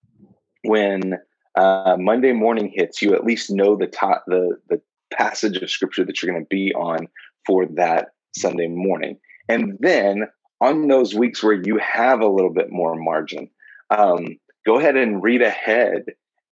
when 0.63 1.19
uh, 1.57 1.97
Monday 1.99 2.33
morning 2.33 2.73
hits, 2.75 3.03
you 3.03 3.15
at 3.15 3.25
least 3.25 3.51
know 3.51 3.77
the 3.77 3.87
top 3.87 4.25
the 4.27 4.57
the 4.69 4.81
passage 5.13 5.57
of 5.57 5.71
scripture 5.71 6.05
that 6.05 6.23
you're 6.23 6.33
going 6.33 6.45
to 6.45 6.49
be 6.49 6.73
on 6.75 7.09
for 7.47 7.67
that 7.67 8.09
Sunday 8.37 8.69
morning. 8.69 9.19
And 9.49 9.79
then 9.81 10.29
on 10.61 10.89
those 10.89 11.15
weeks 11.15 11.43
where 11.43 11.55
you 11.55 11.79
have 11.79 12.21
a 12.21 12.29
little 12.29 12.53
bit 12.53 12.71
more 12.71 12.95
margin, 12.95 13.51
um, 13.91 14.39
go 14.67 14.79
ahead 14.79 14.97
and 14.97 15.23
read 15.23 15.43
ahead. 15.43 16.05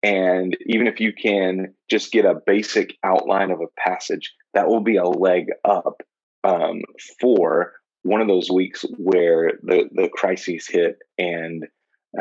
And 0.03 0.55
even 0.67 0.87
if 0.87 0.99
you 0.99 1.11
can 1.13 1.73
just 1.89 2.11
get 2.11 2.25
a 2.25 2.39
basic 2.45 2.95
outline 3.03 3.51
of 3.51 3.59
a 3.59 3.67
passage, 3.79 4.33
that 4.53 4.67
will 4.67 4.81
be 4.81 4.95
a 4.97 5.03
leg 5.03 5.47
up 5.65 6.01
um, 6.45 6.81
for 7.19 7.73
one 8.03 8.21
of 8.21 8.27
those 8.27 8.51
weeks 8.51 8.85
where 8.97 9.53
the, 9.63 9.89
the 9.91 10.09
crises 10.09 10.67
hit 10.67 10.99
and, 11.17 11.65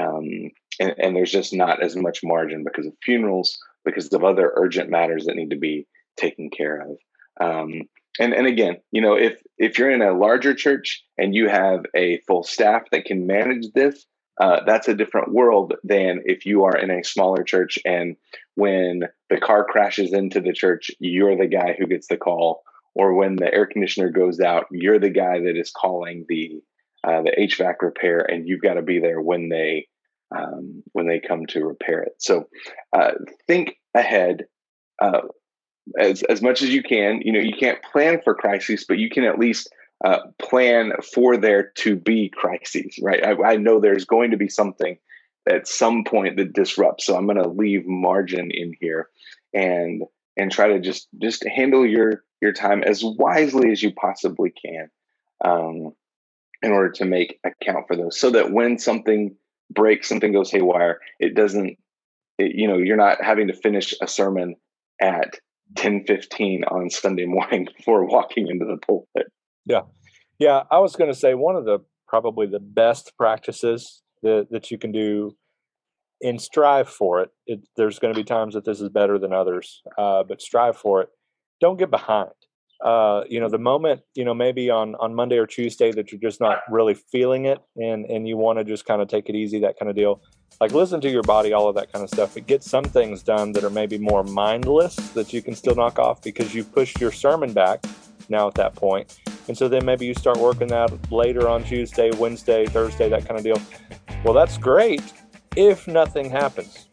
um, 0.00 0.50
and, 0.80 0.94
and 0.98 1.16
there's 1.16 1.32
just 1.32 1.52
not 1.52 1.82
as 1.82 1.94
much 1.94 2.20
margin 2.24 2.64
because 2.64 2.86
of 2.86 2.94
funerals, 3.02 3.58
because 3.84 4.12
of 4.12 4.24
other 4.24 4.52
urgent 4.56 4.88
matters 4.88 5.26
that 5.26 5.36
need 5.36 5.50
to 5.50 5.58
be 5.58 5.86
taken 6.16 6.48
care 6.50 6.80
of. 6.80 6.96
Um, 7.40 7.82
and 8.18 8.32
and 8.32 8.46
again 8.46 8.76
you 8.92 9.00
know 9.00 9.14
if 9.14 9.36
if 9.58 9.78
you're 9.78 9.90
in 9.90 10.02
a 10.02 10.16
larger 10.16 10.54
church 10.54 11.04
and 11.18 11.34
you 11.34 11.48
have 11.48 11.84
a 11.94 12.20
full 12.26 12.42
staff 12.42 12.82
that 12.90 13.04
can 13.04 13.26
manage 13.26 13.66
this 13.74 14.06
uh, 14.40 14.60
that's 14.66 14.88
a 14.88 14.94
different 14.94 15.32
world 15.32 15.74
than 15.84 16.22
if 16.24 16.44
you 16.44 16.64
are 16.64 16.76
in 16.76 16.90
a 16.90 17.04
smaller 17.04 17.44
church 17.44 17.78
and 17.84 18.16
when 18.56 19.04
the 19.30 19.38
car 19.38 19.64
crashes 19.64 20.12
into 20.12 20.40
the 20.40 20.52
church 20.52 20.90
you're 20.98 21.36
the 21.36 21.46
guy 21.46 21.74
who 21.78 21.86
gets 21.86 22.08
the 22.08 22.16
call 22.16 22.62
or 22.94 23.14
when 23.14 23.36
the 23.36 23.52
air 23.52 23.66
conditioner 23.66 24.10
goes 24.10 24.40
out 24.40 24.66
you're 24.70 24.98
the 24.98 25.10
guy 25.10 25.40
that 25.40 25.56
is 25.56 25.70
calling 25.70 26.24
the 26.28 26.60
uh, 27.04 27.22
the 27.22 27.32
HVAC 27.38 27.74
repair 27.82 28.20
and 28.20 28.48
you've 28.48 28.62
got 28.62 28.74
to 28.74 28.82
be 28.82 28.98
there 28.98 29.20
when 29.20 29.48
they 29.48 29.86
um, 30.34 30.82
when 30.92 31.06
they 31.06 31.20
come 31.20 31.46
to 31.46 31.64
repair 31.64 32.02
it 32.02 32.14
so 32.18 32.48
uh, 32.92 33.12
think 33.46 33.76
ahead 33.94 34.44
uh, 35.00 35.20
as 35.98 36.22
as 36.24 36.42
much 36.42 36.62
as 36.62 36.70
you 36.70 36.82
can. 36.82 37.20
You 37.22 37.32
know, 37.32 37.40
you 37.40 37.54
can't 37.58 37.82
plan 37.82 38.20
for 38.22 38.34
crises, 38.34 38.84
but 38.86 38.98
you 38.98 39.10
can 39.10 39.24
at 39.24 39.38
least 39.38 39.68
uh, 40.04 40.18
plan 40.38 40.92
for 41.14 41.36
there 41.36 41.70
to 41.76 41.96
be 41.96 42.28
crises, 42.28 42.98
right? 43.02 43.24
I, 43.24 43.52
I, 43.52 43.56
know 43.56 43.80
there's 43.80 44.04
going 44.04 44.32
to 44.32 44.36
be 44.36 44.48
something 44.48 44.98
at 45.48 45.68
some 45.68 46.04
point 46.04 46.36
that 46.36 46.52
disrupts, 46.52 47.06
so 47.06 47.16
I'm 47.16 47.26
going 47.26 47.42
to 47.42 47.48
leave 47.48 47.86
margin 47.86 48.50
in 48.50 48.74
here, 48.80 49.08
and 49.52 50.02
and 50.36 50.50
try 50.50 50.68
to 50.68 50.80
just 50.80 51.08
just 51.20 51.46
handle 51.46 51.86
your 51.86 52.24
your 52.40 52.52
time 52.52 52.82
as 52.82 53.02
wisely 53.04 53.70
as 53.70 53.82
you 53.82 53.92
possibly 53.92 54.50
can. 54.50 54.88
Um, 55.44 55.92
in 56.64 56.72
order 56.72 56.90
to 56.90 57.04
make 57.04 57.38
account 57.44 57.86
for 57.86 57.94
those 57.94 58.18
so 58.18 58.30
that 58.30 58.50
when 58.50 58.78
something 58.78 59.36
breaks, 59.70 60.08
something 60.08 60.32
goes 60.32 60.50
haywire, 60.50 60.98
it 61.20 61.34
doesn't, 61.34 61.76
it, 62.38 62.52
you 62.54 62.66
know, 62.66 62.78
you're 62.78 62.96
not 62.96 63.22
having 63.22 63.48
to 63.48 63.52
finish 63.52 63.94
a 64.00 64.08
sermon 64.08 64.56
at 65.00 65.38
10:15 65.74 66.62
on 66.70 66.88
Sunday 66.88 67.24
morning 67.26 67.68
before 67.76 68.04
walking 68.06 68.48
into 68.48 68.64
the 68.64 68.78
pulpit. 68.78 69.30
Yeah. 69.66 69.82
Yeah, 70.38 70.64
I 70.70 70.78
was 70.78 70.96
going 70.96 71.12
to 71.12 71.18
say 71.18 71.34
one 71.34 71.54
of 71.54 71.64
the 71.64 71.80
probably 72.08 72.46
the 72.46 72.60
best 72.60 73.12
practices 73.16 74.02
that 74.22 74.48
that 74.50 74.70
you 74.70 74.78
can 74.78 74.90
do 74.90 75.36
and 76.22 76.40
strive 76.40 76.88
for 76.88 77.20
it. 77.20 77.30
it 77.46 77.60
there's 77.76 77.98
going 77.98 78.12
to 78.12 78.18
be 78.18 78.24
times 78.24 78.54
that 78.54 78.64
this 78.64 78.80
is 78.80 78.88
better 78.88 79.18
than 79.18 79.32
others, 79.32 79.82
uh, 79.98 80.22
but 80.22 80.40
strive 80.40 80.76
for 80.76 81.02
it. 81.02 81.08
Don't 81.60 81.78
get 81.78 81.90
behind. 81.90 82.30
Uh, 82.84 83.22
you 83.28 83.40
know, 83.40 83.48
the 83.48 83.58
moment 83.58 84.02
you 84.14 84.24
know 84.24 84.34
maybe 84.34 84.70
on 84.70 84.94
on 84.96 85.14
Monday 85.14 85.38
or 85.38 85.46
Tuesday 85.46 85.92
that 85.92 86.10
you're 86.10 86.20
just 86.20 86.40
not 86.40 86.58
really 86.68 86.94
feeling 86.94 87.46
it, 87.46 87.58
and 87.76 88.04
and 88.06 88.26
you 88.28 88.36
want 88.36 88.58
to 88.58 88.64
just 88.64 88.84
kind 88.84 89.00
of 89.00 89.08
take 89.08 89.28
it 89.28 89.34
easy, 89.34 89.60
that 89.60 89.78
kind 89.78 89.88
of 89.88 89.96
deal. 89.96 90.22
Like 90.60 90.72
listen 90.72 91.00
to 91.00 91.10
your 91.10 91.22
body, 91.22 91.52
all 91.52 91.68
of 91.68 91.74
that 91.76 91.92
kind 91.92 92.04
of 92.04 92.10
stuff. 92.10 92.34
But 92.34 92.46
get 92.46 92.62
some 92.62 92.84
things 92.84 93.22
done 93.22 93.52
that 93.52 93.64
are 93.64 93.70
maybe 93.70 93.98
more 93.98 94.22
mindless 94.22 94.96
that 95.10 95.32
you 95.32 95.42
can 95.42 95.54
still 95.54 95.74
knock 95.74 95.98
off 95.98 96.22
because 96.22 96.54
you 96.54 96.62
pushed 96.62 97.00
your 97.00 97.10
sermon 97.10 97.52
back 97.52 97.84
now 98.28 98.46
at 98.46 98.54
that 98.54 98.74
point. 98.74 99.18
And 99.48 99.56
so 99.56 99.68
then 99.68 99.84
maybe 99.84 100.06
you 100.06 100.14
start 100.14 100.38
working 100.38 100.68
that 100.68 101.12
later 101.12 101.48
on 101.48 101.64
Tuesday, 101.64 102.10
Wednesday, 102.12 102.66
Thursday, 102.66 103.08
that 103.08 103.26
kind 103.26 103.38
of 103.38 103.44
deal. 103.44 103.60
Well, 104.24 104.32
that's 104.32 104.56
great 104.56 105.02
if 105.56 105.86
nothing 105.86 106.30
happens. 106.30 106.88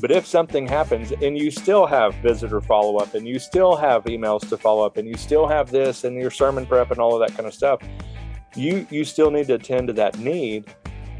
But 0.00 0.10
if 0.10 0.26
something 0.26 0.66
happens 0.66 1.12
and 1.12 1.38
you 1.38 1.50
still 1.50 1.86
have 1.86 2.14
visitor 2.16 2.60
follow 2.60 2.98
up 2.98 3.14
and 3.14 3.26
you 3.26 3.38
still 3.38 3.76
have 3.76 4.04
emails 4.04 4.46
to 4.50 4.58
follow 4.58 4.84
up 4.84 4.98
and 4.98 5.08
you 5.08 5.16
still 5.16 5.46
have 5.46 5.70
this 5.70 6.04
and 6.04 6.16
your 6.16 6.30
sermon 6.30 6.66
prep 6.66 6.90
and 6.90 7.00
all 7.00 7.14
of 7.14 7.26
that 7.26 7.34
kind 7.36 7.46
of 7.46 7.54
stuff, 7.54 7.80
you 8.54 8.86
you 8.90 9.04
still 9.04 9.30
need 9.30 9.46
to 9.46 9.54
attend 9.54 9.88
to 9.88 9.94
that 9.94 10.18
need 10.18 10.66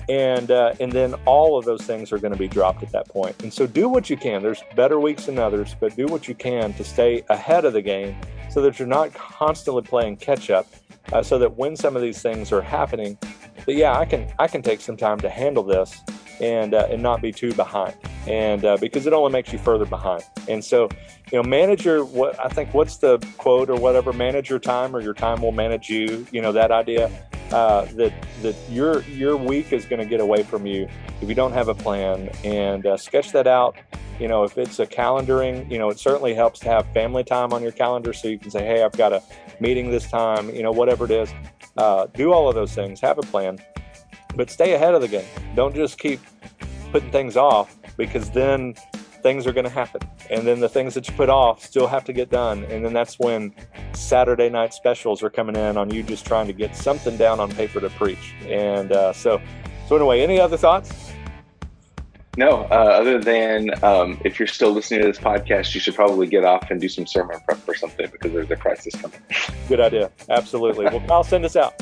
and 0.08 0.50
uh, 0.50 0.74
and 0.80 0.92
then 0.92 1.14
all 1.24 1.58
of 1.58 1.64
those 1.64 1.82
things 1.82 2.12
are 2.12 2.18
going 2.18 2.32
to 2.32 2.38
be 2.38 2.48
dropped 2.48 2.82
at 2.82 2.92
that 2.92 3.08
point. 3.08 3.42
And 3.42 3.52
so 3.52 3.66
do 3.66 3.88
what 3.88 4.10
you 4.10 4.16
can. 4.16 4.42
There's 4.42 4.62
better 4.76 5.00
weeks 5.00 5.26
than 5.26 5.38
others, 5.38 5.74
but 5.78 5.96
do 5.96 6.06
what 6.06 6.28
you 6.28 6.34
can 6.34 6.74
to 6.74 6.84
stay 6.84 7.24
ahead 7.30 7.64
of 7.64 7.72
the 7.72 7.82
game 7.82 8.16
so 8.50 8.60
that 8.62 8.78
you're 8.78 8.88
not 8.88 9.14
constantly 9.14 9.82
playing 9.82 10.16
catch 10.18 10.50
up. 10.50 10.66
Uh, 11.12 11.22
so 11.22 11.38
that 11.38 11.54
when 11.56 11.76
some 11.76 11.96
of 11.96 12.02
these 12.02 12.22
things 12.22 12.50
are 12.50 12.62
happening, 12.62 13.18
that 13.66 13.74
yeah, 13.74 13.98
I 13.98 14.04
can 14.04 14.32
I 14.38 14.48
can 14.48 14.62
take 14.62 14.80
some 14.80 14.96
time 14.96 15.18
to 15.20 15.28
handle 15.28 15.62
this 15.62 16.00
and 16.40 16.74
uh, 16.74 16.86
and 16.90 17.02
not 17.02 17.22
be 17.22 17.32
too 17.32 17.52
behind, 17.54 17.94
and 18.26 18.64
uh, 18.64 18.76
because 18.76 19.06
it 19.06 19.12
only 19.12 19.32
makes 19.32 19.52
you 19.52 19.58
further 19.58 19.86
behind. 19.86 20.22
And 20.48 20.64
so, 20.64 20.88
you 21.32 21.42
know, 21.42 21.48
manage 21.48 21.84
your 21.84 22.04
what 22.04 22.38
I 22.38 22.48
think 22.48 22.74
what's 22.74 22.96
the 22.96 23.18
quote 23.38 23.70
or 23.70 23.76
whatever, 23.76 24.12
manage 24.12 24.50
your 24.50 24.58
time 24.58 24.94
or 24.94 25.00
your 25.00 25.14
time 25.14 25.42
will 25.42 25.52
manage 25.52 25.88
you. 25.88 26.26
You 26.30 26.42
know 26.42 26.52
that 26.52 26.70
idea 26.70 27.10
uh, 27.52 27.84
that 27.96 28.12
that 28.42 28.56
your 28.70 29.02
your 29.02 29.36
week 29.36 29.72
is 29.72 29.84
going 29.84 30.00
to 30.00 30.06
get 30.06 30.20
away 30.20 30.42
from 30.42 30.66
you 30.66 30.88
if 31.20 31.28
you 31.28 31.34
don't 31.34 31.52
have 31.52 31.68
a 31.68 31.74
plan 31.74 32.28
and 32.42 32.86
uh, 32.86 32.96
sketch 32.96 33.32
that 33.32 33.46
out. 33.46 33.76
You 34.18 34.28
know, 34.28 34.44
if 34.44 34.56
it's 34.58 34.78
a 34.78 34.86
calendaring, 34.86 35.68
you 35.70 35.78
know, 35.78 35.88
it 35.88 35.98
certainly 35.98 36.34
helps 36.34 36.60
to 36.60 36.68
have 36.68 36.86
family 36.92 37.24
time 37.24 37.52
on 37.52 37.62
your 37.62 37.72
calendar 37.72 38.12
so 38.12 38.28
you 38.28 38.38
can 38.38 38.50
say, 38.50 38.64
hey, 38.64 38.84
I've 38.84 38.92
got 38.92 39.12
a 39.12 39.20
meeting 39.58 39.90
this 39.90 40.08
time. 40.08 40.54
You 40.54 40.62
know, 40.62 40.70
whatever 40.70 41.04
it 41.04 41.10
is, 41.10 41.34
uh, 41.76 42.06
do 42.14 42.32
all 42.32 42.48
of 42.48 42.54
those 42.54 42.72
things. 42.74 43.00
Have 43.00 43.18
a 43.18 43.22
plan 43.22 43.58
but 44.36 44.50
stay 44.50 44.74
ahead 44.74 44.94
of 44.94 45.00
the 45.00 45.08
game. 45.08 45.26
Don't 45.54 45.74
just 45.74 45.98
keep 45.98 46.20
putting 46.92 47.10
things 47.10 47.36
off 47.36 47.76
because 47.96 48.30
then 48.30 48.74
things 49.24 49.46
are 49.46 49.52
going 49.52 49.64
to 49.64 49.70
happen. 49.70 50.00
And 50.30 50.46
then 50.46 50.60
the 50.60 50.68
things 50.68 50.92
that 50.94 51.08
you 51.08 51.14
put 51.14 51.30
off 51.30 51.64
still 51.64 51.86
have 51.86 52.04
to 52.04 52.12
get 52.12 52.30
done. 52.30 52.64
And 52.64 52.84
then 52.84 52.92
that's 52.92 53.18
when 53.18 53.54
Saturday 53.94 54.50
night 54.50 54.74
specials 54.74 55.22
are 55.22 55.30
coming 55.30 55.56
in 55.56 55.78
on 55.78 55.92
you 55.92 56.02
just 56.02 56.26
trying 56.26 56.46
to 56.46 56.52
get 56.52 56.76
something 56.76 57.16
down 57.16 57.40
on 57.40 57.50
paper 57.50 57.80
to 57.80 57.88
preach. 57.90 58.34
And 58.46 58.92
uh, 58.92 59.14
so, 59.14 59.40
so 59.88 59.96
anyway, 59.96 60.20
any 60.20 60.38
other 60.38 60.58
thoughts? 60.58 60.92
No, 62.36 62.64
uh, 62.70 62.74
other 62.74 63.18
than 63.18 63.70
um, 63.84 64.20
if 64.24 64.38
you're 64.38 64.48
still 64.48 64.72
listening 64.72 65.00
to 65.00 65.06
this 65.06 65.18
podcast, 65.18 65.72
you 65.72 65.80
should 65.80 65.94
probably 65.94 66.26
get 66.26 66.44
off 66.44 66.70
and 66.70 66.80
do 66.80 66.88
some 66.88 67.06
sermon 67.06 67.38
prep 67.46 67.66
or 67.66 67.74
something 67.74 68.08
because 68.10 68.32
there's 68.32 68.50
a 68.50 68.56
crisis 68.56 68.94
coming. 69.00 69.20
Good 69.68 69.80
idea. 69.80 70.10
Absolutely. 70.28 70.86
Well, 70.86 71.02
I'll 71.10 71.24
send 71.24 71.44
us 71.44 71.56
out. 71.56 71.80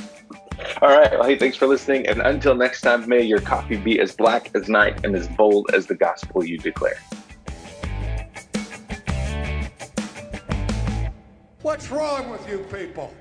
All 0.81 0.88
right. 0.88 1.11
Well, 1.12 1.25
hey, 1.25 1.37
thanks 1.37 1.57
for 1.57 1.66
listening. 1.66 2.07
And 2.07 2.20
until 2.20 2.55
next 2.55 2.81
time, 2.81 3.09
may 3.09 3.22
your 3.22 3.40
coffee 3.40 3.77
be 3.77 4.01
as 4.01 4.14
black 4.14 4.51
as 4.55 4.68
night 4.68 5.05
and 5.05 5.14
as 5.14 5.29
bold 5.29 5.70
as 5.75 5.87
the 5.87 5.94
gospel 5.94 6.44
you 6.44 6.59
declare. 6.59 6.98
What's 11.62 11.90
wrong 11.90 12.29
with 12.29 12.48
you 12.48 12.59
people? 12.59 13.14